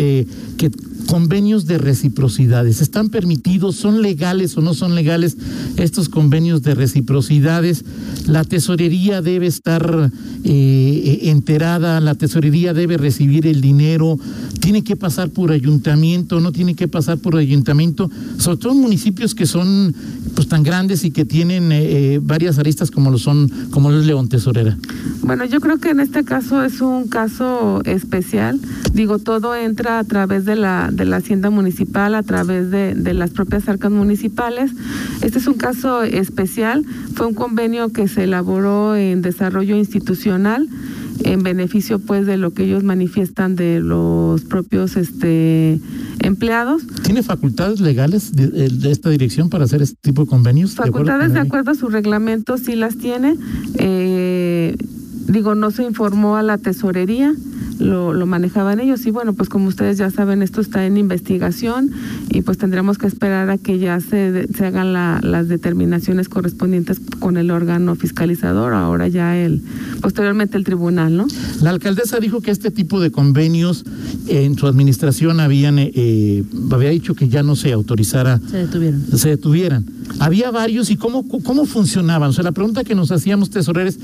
que 0.58 0.72
convenios 1.12 1.66
de 1.66 1.78
reciprocidades. 1.78 2.80
¿Están 2.80 3.10
permitidos? 3.10 3.76
¿Son 3.76 4.02
legales 4.02 4.56
o 4.56 4.62
no 4.62 4.74
son 4.74 4.96
legales 4.96 5.36
estos 5.76 6.08
convenios 6.08 6.62
de 6.62 6.74
reciprocidades? 6.74 7.84
La 8.28 8.46
tesorería 8.46 9.22
debe 9.22 9.48
estar 9.48 10.10
eh, 10.46 11.20
enterada, 11.24 12.00
la 12.00 12.16
tesorería 12.16 12.74
debe 12.74 12.96
recibir 12.96 13.46
el 13.46 13.60
dinero, 13.60 14.18
tiene 14.62 14.86
que 14.86 14.96
pasar 14.96 15.32
por 15.32 15.52
ayuntamiento, 15.52 16.40
no 16.40 16.54
tiene 16.54 16.76
que 16.76 16.88
pasar 16.88 17.18
por 17.18 17.36
ayuntamiento, 17.36 18.10
sobre 18.38 18.58
todo 18.60 18.72
en 18.72 18.80
municipios 18.80 19.36
que 19.36 19.46
son 19.46 19.94
pues 20.34 20.48
tan 20.48 20.64
grandes 20.64 21.04
y 21.04 21.12
que 21.12 21.26
tienen 21.26 21.74
eh, 21.74 22.22
varias 22.24 22.58
aristas 22.58 22.90
como 22.90 23.12
lo 23.12 23.18
son, 23.18 23.52
como 23.72 23.92
lo 23.92 24.00
León 24.00 24.30
Tesorera. 24.30 24.78
Bueno, 25.24 25.44
yo 25.44 25.60
creo 25.60 25.78
que 25.78 25.90
en 25.90 26.00
este 26.00 26.24
caso 26.24 26.64
es 26.64 26.80
un 26.80 27.10
caso 27.10 27.82
especial. 27.84 28.62
Digo, 28.94 29.20
todo 29.20 29.56
entra 29.56 30.00
a 30.00 30.04
través 30.06 30.46
de 30.46 30.56
la 30.56 30.90
la 31.06 31.18
hacienda 31.18 31.50
municipal 31.50 32.16
a 32.16 32.24
través 32.24 32.72
de, 32.72 32.94
de, 32.96 33.14
las 33.14 33.32
propias 33.32 33.68
arcas 33.70 33.92
municipales. 33.92 34.72
Este 35.22 35.40
es 35.40 35.48
un 35.48 35.56
caso 35.56 36.04
especial, 36.04 36.86
fue 37.14 37.28
un 37.28 37.34
convenio 37.34 37.90
que 37.90 38.08
se 38.08 38.24
elaboró 38.24 38.96
en 38.96 39.22
desarrollo 39.22 39.76
institucional 39.76 40.68
en 41.24 41.44
beneficio 41.44 42.00
pues 42.00 42.26
de 42.26 42.38
lo 42.38 42.52
que 42.52 42.64
ellos 42.64 42.84
manifiestan 42.84 43.56
de 43.56 43.80
los 43.80 44.42
propios 44.42 44.96
este 44.98 45.80
empleados. 46.20 46.84
¿Tiene 47.04 47.24
facultades 47.24 47.80
legales 47.80 48.36
de, 48.36 48.48
de 48.48 48.92
esta 48.92 49.10
dirección 49.10 49.50
para 49.50 49.66
hacer 49.66 49.82
este 49.82 49.98
tipo 50.02 50.24
de 50.24 50.28
convenios? 50.28 50.76
Facultades 50.76 51.34
de 51.34 51.40
acuerdo, 51.40 51.44
de 51.44 51.48
acuerdo 51.48 51.72
a 51.72 51.76
su 51.76 51.90
reglamento 51.90 52.58
sí 52.58 52.76
las 52.76 52.98
tiene. 52.98 53.36
Eh, 53.76 54.76
digo, 55.28 55.56
no 55.56 55.72
se 55.72 55.84
informó 55.84 56.36
a 56.38 56.44
la 56.44 56.58
tesorería 56.58 57.34
lo, 57.82 58.14
lo 58.14 58.26
manejaban 58.26 58.80
ellos. 58.80 59.06
Y 59.06 59.12
bueno, 59.12 59.34
pues 59.34 59.50
como 59.50 59.68
ustedes 59.68 59.98
ya 59.98 60.10
saben, 60.10 60.42
esto 60.42 60.62
está 60.62 60.86
en 60.86 60.98
investigación 60.98 61.92
y 62.30 62.42
pues 62.42 62.58
tendremos 62.58 62.98
que 62.98 63.08
esperar 63.08 63.50
a 63.50 63.58
que 63.58 63.80
ya 63.80 64.00
se, 64.00 64.48
se 64.54 64.66
hagan 64.66 64.94
la, 64.94 65.20
las 65.22 65.48
determinaciones 65.48 66.30
correspondientes 66.30 67.02
con 67.20 67.38
el 67.38 67.52
órgano 67.52 67.96
fiscalizador, 67.96 68.74
ahora 68.74 69.08
ya 69.08 69.38
el, 69.38 69.62
posteriormente 70.02 70.58
el 70.58 70.64
tribunal, 70.64 71.18
¿no? 71.18 71.28
La 71.62 71.72
alcaldesa 71.72 72.20
dijo 72.20 72.42
que 72.42 72.52
este 72.52 72.72
tipo 72.72 73.00
de 73.00 73.12
convenios 73.12 73.84
en 74.28 74.58
su 74.58 74.68
administración 74.68 75.40
habían, 75.40 75.78
eh, 75.80 76.44
había 76.72 76.90
dicho 76.90 77.16
que 77.16 77.28
ya 77.28 77.44
no 77.44 77.56
se 77.56 77.74
autorizara. 77.74 78.40
Se 78.50 78.58
detuvieron. 78.58 79.04
Se 79.16 79.30
detuvieran. 79.30 79.86
Había 80.20 80.52
varios 80.52 80.90
y 80.90 80.98
cómo, 80.98 81.28
cómo 81.28 81.66
funcionaban. 81.66 82.30
O 82.30 82.34
sea, 82.34 82.44
la 82.44 82.52
pregunta 82.52 82.84
que 82.84 82.96
nos 82.96 83.12
hacíamos 83.12 83.50
tesoreros, 83.50 83.98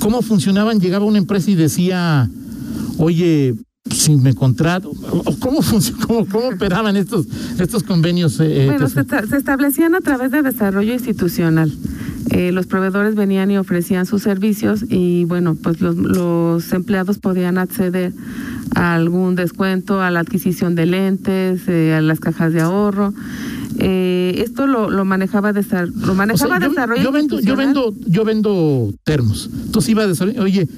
¿cómo 0.00 0.22
funcionaban? 0.22 0.80
Llegaba 0.80 1.04
una 1.04 1.18
empresa 1.18 1.50
y 1.50 1.54
decía, 1.54 2.28
oye, 3.00 3.54
si 3.90 4.14
me 4.14 4.34
contrato, 4.34 4.92
¿cómo, 5.40 5.60
cómo, 6.06 6.26
cómo 6.26 6.48
operaban 6.48 6.96
estos, 6.96 7.26
estos 7.58 7.82
convenios? 7.82 8.38
Eh, 8.40 8.66
bueno, 8.66 8.88
se, 8.88 9.04
se, 9.04 9.36
establecían 9.36 9.94
a 9.94 10.00
través 10.00 10.30
de 10.30 10.42
desarrollo 10.42 10.92
institucional. 10.92 11.72
Eh, 12.30 12.52
los 12.52 12.66
proveedores 12.66 13.16
venían 13.16 13.50
y 13.50 13.56
ofrecían 13.56 14.06
sus 14.06 14.22
servicios 14.22 14.84
y 14.88 15.24
bueno, 15.24 15.56
pues 15.60 15.80
los, 15.80 15.96
los 15.96 16.72
empleados 16.72 17.18
podían 17.18 17.58
acceder 17.58 18.12
a 18.74 18.94
algún 18.94 19.34
descuento, 19.34 20.00
a 20.00 20.10
la 20.10 20.20
adquisición 20.20 20.74
de 20.76 20.86
lentes, 20.86 21.62
eh, 21.66 21.94
a 21.94 22.00
las 22.00 22.20
cajas 22.20 22.52
de 22.52 22.60
ahorro. 22.60 23.14
Eh, 23.78 24.42
esto 24.44 24.66
lo, 24.66 24.90
lo 24.90 25.04
manejaba, 25.04 25.52
desar 25.52 25.88
lo 25.88 26.14
manejaba 26.14 26.56
o 26.56 26.58
sea, 26.58 26.60
yo, 26.60 26.68
desarrollo 26.68 27.02
yo 27.02 27.12
vendo, 27.12 27.40
yo 27.40 27.56
vendo, 27.56 27.94
yo 28.06 28.24
vendo 28.24 28.94
termos. 29.04 29.50
Entonces 29.64 29.88
iba 29.88 30.02
a 30.04 30.06
desarrollo, 30.06 30.42
oye, 30.42 30.68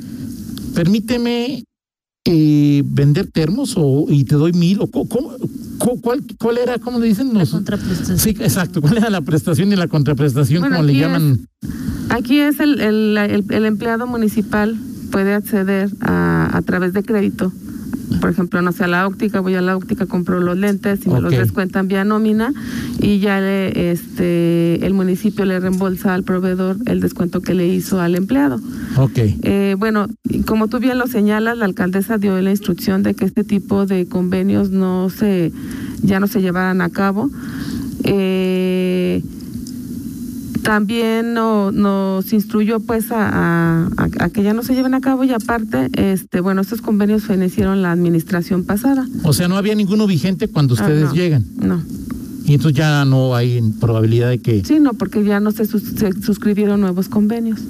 permíteme 0.75 1.65
eh, 2.25 2.83
vender 2.87 3.27
termos 3.27 3.75
o 3.77 4.07
y 4.09 4.25
te 4.25 4.37
doy 4.37 4.53
mil 4.53 4.79
o 4.81 4.87
cómo- 4.87 5.35
cuál, 6.01 6.23
cuál 6.39 6.59
era, 6.59 6.79
cómo 6.79 7.01
le 7.01 7.09
dicen? 7.09 7.29
La 7.33 7.41
Nos- 7.41 7.51
contraprestación. 7.51 8.19
Sí, 8.19 8.31
exacto. 8.39 8.81
¿Cuál 8.81 8.99
era 8.99 9.11
la 9.11 9.21
prestación 9.23 9.73
y 9.73 9.77
la 9.77 9.89
contraprestación, 9.89 10.61
Bueno, 10.61 10.77
como 10.77 10.87
le 10.87 10.93
es- 10.93 11.01
llaman? 11.01 11.49
Aquí 12.11 12.39
es 12.39 12.61
el, 12.61 12.81
el, 12.81 13.19
el- 13.19 13.45
el 13.51 13.65
empleado 13.67 14.07
municipal 14.07 14.77
puede 15.11 15.35
acceder 15.35 15.91
a, 16.01 16.57
a 16.57 16.63
través 16.63 16.93
de 16.93 17.03
crédito. 17.03 17.53
Por 18.21 18.31
ejemplo, 18.31 18.63
no 18.63 18.73
sé, 18.73 18.85
a 18.85 18.89
la 18.89 19.07
óptica, 19.07 19.41
voy 19.41 19.55
a 19.55 19.61
la 19.61 19.77
óptica, 19.77 20.07
compro 20.07 20.41
los 20.41 20.57
lentes 20.57 21.05
y 21.07 21.09
me 21.09 21.21
los 21.21 21.33
descuentan 21.33 21.89
vía 21.89 22.05
nómina 22.05 22.53
y 23.01 23.19
ya 23.19 23.41
le, 23.41 23.91
este, 23.91 24.85
el 24.85 24.95
municipio 24.95 25.45
le 25.45 25.59
reembolsa 25.61 26.15
al 26.15 26.23
proveedor 26.23 26.77
el 26.87 27.01
descuento 27.01 27.41
que 27.41 27.55
le 27.55 27.67
hizo 27.67 28.01
al 28.01 28.15
empleado. 28.15 28.61
Ok. 28.97 29.19
Eh, 29.43 29.77
bueno, 29.79 30.07
como 30.47 30.69
tú 30.69 30.79
bien 30.79 30.99
lo 30.99 31.07
señalas, 31.07 31.59
la 31.59 31.65
alcaldesa 31.65 32.19
dio 32.19 32.41
la 32.41 32.51
instrucción 32.51 33.03
de 33.03 33.15
que 33.15 33.25
este 33.25 33.45
tipo 33.45 33.87
de 33.87 34.07
convenios 34.07 34.71
no 34.71 35.11
se, 35.11 35.53
ya 36.03 36.21
no 36.21 36.27
se 36.27 36.41
llevaran 36.41 36.81
a 36.81 36.91
cabo. 36.91 37.31
Eh, 38.05 39.23
también 40.63 41.35
no- 41.35 41.73
nos 41.73 42.33
instruyó 42.33 42.81
pues 42.81 43.11
a, 43.11 43.89
a- 43.97 44.29
que 44.31 44.43
ya 44.43 44.55
no 44.55 44.63
se 44.63 44.75
lleven 44.75 44.95
a 44.95 45.01
cabo 45.01 45.25
y 45.25 45.31
aparte, 45.33 45.89
este, 45.95 46.41
bueno, 46.41 46.61
estos 46.61 46.81
convenios 46.81 47.25
fenecieron 47.25 47.83
la 47.83 47.93
administración 47.93 48.65
pasada. 48.65 49.07
O 49.25 49.33
sea, 49.33 49.49
no 49.49 49.57
había 49.57 49.75
ninguno 49.75 50.07
vigente 50.07 50.49
cuando 50.49 50.75
Ah, 50.79 50.83
ustedes 50.83 51.05
no, 51.09 51.15
llegan. 51.15 51.45
No, 51.61 51.83
Y 52.45 52.55
entonces 52.55 52.77
ya 52.77 53.05
no 53.05 53.35
hay 53.35 53.61
probabilidad 53.81 54.29
de 54.31 54.39
que. 54.39 54.65
sí, 54.65 54.79
no, 54.81 54.95
porque 54.95 55.25
ya 55.25 55.41
no 55.41 55.51
se, 55.53 55.65
sus- 55.67 55.83
se 55.97 56.13
suscribieron 56.23 56.81
nuevos 56.81 57.09
convenios. 57.09 57.61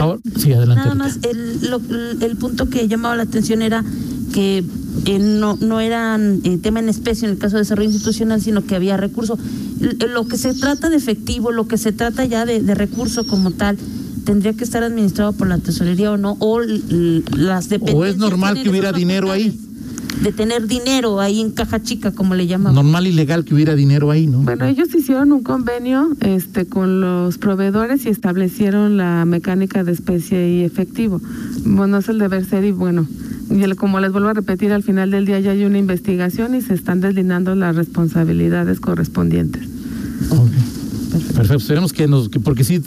Ahora- 0.00 0.20
sí, 0.36 0.52
adelante. 0.52 0.82
Nada 0.82 0.94
más, 0.96 1.18
el, 1.22 1.70
lo- 1.70 1.80
el 2.26 2.36
punto 2.36 2.68
que 2.68 2.88
llamaba 2.88 3.16
la 3.16 3.22
atención 3.22 3.62
era 3.62 3.84
que 4.32 4.64
eh, 5.06 5.18
no, 5.18 5.56
no 5.60 5.80
eran 5.80 6.40
eh, 6.44 6.58
tema 6.58 6.80
en 6.80 6.88
especie 6.88 7.26
en 7.28 7.34
el 7.34 7.38
caso 7.38 7.56
de 7.56 7.62
desarrollo 7.62 7.90
institucional, 7.90 8.40
sino 8.40 8.64
que 8.64 8.74
había 8.74 8.96
recurso. 8.96 9.38
Lo 9.80 10.26
que 10.26 10.38
se 10.38 10.54
trata 10.54 10.88
de 10.88 10.96
efectivo, 10.96 11.52
lo 11.52 11.66
que 11.66 11.78
se 11.78 11.92
trata 11.92 12.24
ya 12.24 12.46
de, 12.46 12.62
de 12.62 12.74
recurso 12.74 13.26
como 13.26 13.50
tal, 13.50 13.76
tendría 14.24 14.54
que 14.54 14.64
estar 14.64 14.82
administrado 14.82 15.32
por 15.32 15.48
la 15.48 15.58
tesorería 15.58 16.12
o 16.12 16.16
no, 16.16 16.36
o 16.40 16.60
las 16.60 17.68
dependencias. 17.68 17.94
O 17.94 18.04
es 18.06 18.16
normal 18.16 18.62
que 18.62 18.70
hubiera 18.70 18.92
dinero 18.92 19.30
ahí. 19.30 19.60
De 20.22 20.32
tener 20.32 20.66
dinero 20.68 21.20
ahí 21.20 21.40
en 21.40 21.50
caja 21.50 21.82
chica, 21.82 22.12
como 22.12 22.34
le 22.34 22.46
llaman. 22.46 22.74
Normal 22.74 23.06
y 23.06 23.12
legal 23.12 23.44
que 23.44 23.52
hubiera 23.52 23.74
dinero 23.74 24.10
ahí, 24.10 24.26
¿no? 24.26 24.38
Bueno, 24.38 24.64
ellos 24.64 24.94
hicieron 24.94 25.32
un 25.32 25.42
convenio 25.42 26.08
este, 26.20 26.66
con 26.66 27.00
los 27.00 27.36
proveedores 27.38 28.06
y 28.06 28.10
establecieron 28.10 28.96
la 28.96 29.24
mecánica 29.24 29.82
de 29.82 29.92
especie 29.92 30.48
y 30.48 30.62
efectivo. 30.62 31.20
Bueno, 31.64 31.98
es 31.98 32.08
el 32.08 32.18
deber 32.18 32.44
ser 32.44 32.64
y 32.64 32.70
bueno, 32.70 33.06
como 33.76 34.00
les 34.00 34.12
vuelvo 34.12 34.28
a 34.28 34.34
repetir, 34.34 34.72
al 34.72 34.82
final 34.82 35.10
del 35.10 35.26
día 35.26 35.40
ya 35.40 35.52
hay 35.52 35.64
una 35.64 35.78
investigación 35.78 36.54
y 36.54 36.62
se 36.62 36.74
están 36.74 37.00
deslindando 37.00 37.54
las 37.54 37.76
responsabilidades 37.76 38.80
correspondientes. 38.80 39.62
Ok. 40.30 40.50
Perfecto. 41.18 41.54
Esperemos 41.54 41.92
que 41.92 42.08
nos. 42.08 42.28
Que, 42.28 42.40
porque 42.40 42.64
sí, 42.64 42.82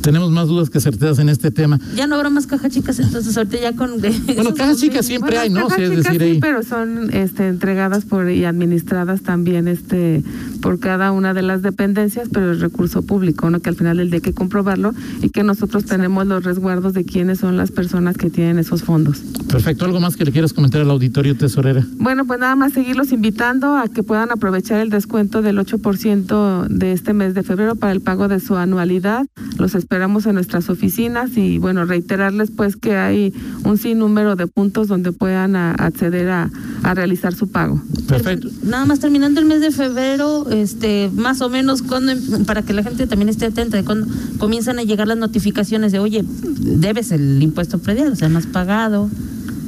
tenemos 0.00 0.30
más 0.30 0.48
dudas 0.48 0.70
que 0.70 0.80
certezas 0.80 1.18
en 1.18 1.28
este 1.28 1.50
tema. 1.50 1.78
Ya 1.94 2.06
no 2.06 2.16
habrá 2.16 2.30
más 2.30 2.46
cajas 2.46 2.72
chicas, 2.72 2.98
entonces 2.98 3.36
ahorita 3.36 3.60
ya 3.60 3.72
con. 3.74 4.00
Bueno, 4.00 4.54
cajas 4.54 4.78
chicas 4.78 5.06
siempre 5.06 5.38
hay, 5.38 5.50
¿no? 5.50 5.68
Cajas 5.68 5.80
es 5.80 5.90
chicas 5.90 6.16
sí, 6.16 6.22
ahí. 6.22 6.38
pero 6.40 6.62
son 6.62 7.12
este, 7.12 7.48
entregadas 7.48 8.04
por 8.04 8.30
y 8.30 8.44
administradas 8.44 9.22
también 9.22 9.68
este 9.68 10.22
por 10.64 10.80
cada 10.80 11.12
una 11.12 11.34
de 11.34 11.42
las 11.42 11.60
dependencias, 11.60 12.30
pero 12.32 12.50
es 12.52 12.60
recurso 12.60 13.02
público, 13.02 13.50
¿no? 13.50 13.60
Que 13.60 13.68
al 13.68 13.76
final 13.76 13.98
del 13.98 14.08
día 14.08 14.16
hay 14.16 14.22
que 14.22 14.32
comprobarlo 14.32 14.94
y 15.20 15.28
que 15.28 15.42
nosotros 15.44 15.84
tenemos 15.84 16.26
los 16.26 16.42
resguardos 16.42 16.94
de 16.94 17.04
quiénes 17.04 17.40
son 17.40 17.58
las 17.58 17.70
personas 17.70 18.16
que 18.16 18.30
tienen 18.30 18.58
esos 18.58 18.82
fondos. 18.82 19.18
Perfecto. 19.46 19.84
¿Algo 19.84 20.00
más 20.00 20.16
que 20.16 20.24
le 20.24 20.32
quieras 20.32 20.54
comentar 20.54 20.80
al 20.80 20.90
auditorio 20.90 21.36
tesorera? 21.36 21.84
Bueno, 21.98 22.24
pues 22.24 22.40
nada 22.40 22.56
más 22.56 22.72
seguirlos 22.72 23.12
invitando 23.12 23.76
a 23.76 23.88
que 23.88 24.02
puedan 24.02 24.30
aprovechar 24.32 24.80
el 24.80 24.88
descuento 24.88 25.42
del 25.42 25.58
8% 25.58 26.68
de 26.68 26.92
este 26.92 27.12
mes 27.12 27.34
de 27.34 27.42
febrero 27.42 27.76
para 27.76 27.92
el 27.92 28.00
pago 28.00 28.28
de 28.28 28.40
su 28.40 28.56
anualidad. 28.56 29.26
Los 29.58 29.74
esperamos 29.74 30.24
en 30.24 30.34
nuestras 30.36 30.70
oficinas 30.70 31.36
y 31.36 31.58
bueno, 31.58 31.84
reiterarles 31.84 32.50
pues 32.50 32.76
que 32.76 32.96
hay 32.96 33.34
un 33.64 33.76
sinnúmero 33.76 34.34
de 34.34 34.46
puntos 34.46 34.88
donde 34.88 35.12
puedan 35.12 35.56
a- 35.56 35.72
acceder 35.72 36.30
a, 36.30 36.50
a 36.82 36.94
realizar 36.94 37.34
su 37.34 37.50
pago. 37.50 37.82
Perfecto. 38.08 38.48
Nada 38.62 38.86
más 38.86 39.00
terminando 39.00 39.40
el 39.40 39.46
mes 39.46 39.60
de 39.60 39.70
febrero, 39.70 40.46
este, 40.54 41.10
más 41.14 41.40
o 41.40 41.48
menos 41.48 41.82
cuando, 41.82 42.12
para 42.46 42.62
que 42.62 42.72
la 42.72 42.82
gente 42.82 43.06
también 43.06 43.28
esté 43.28 43.46
atenta 43.46 43.76
de 43.76 43.84
cuando 43.84 44.06
comienzan 44.38 44.78
a 44.78 44.82
llegar 44.82 45.08
las 45.08 45.18
notificaciones 45.18 45.92
de, 45.92 45.98
oye, 45.98 46.24
debes 46.24 47.12
el 47.12 47.42
impuesto 47.42 47.78
predial, 47.78 48.12
o 48.12 48.16
sea, 48.16 48.28
no 48.28 48.38
has 48.38 48.46
pagado. 48.46 49.10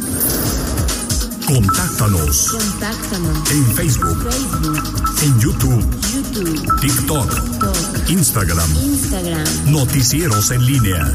Contáctanos 1.47 2.53
Contáctanos. 2.53 3.51
en 3.51 3.75
Facebook, 3.75 4.31
Facebook, 4.31 4.83
en 5.23 5.41
YouTube, 5.41 5.85
YouTube, 6.15 6.81
TikTok, 6.81 7.45
TikTok, 7.45 8.09
Instagram. 8.09 8.71
Instagram. 8.83 9.45
Noticieros 9.71 10.51
en 10.51 10.65
línea. 10.65 11.15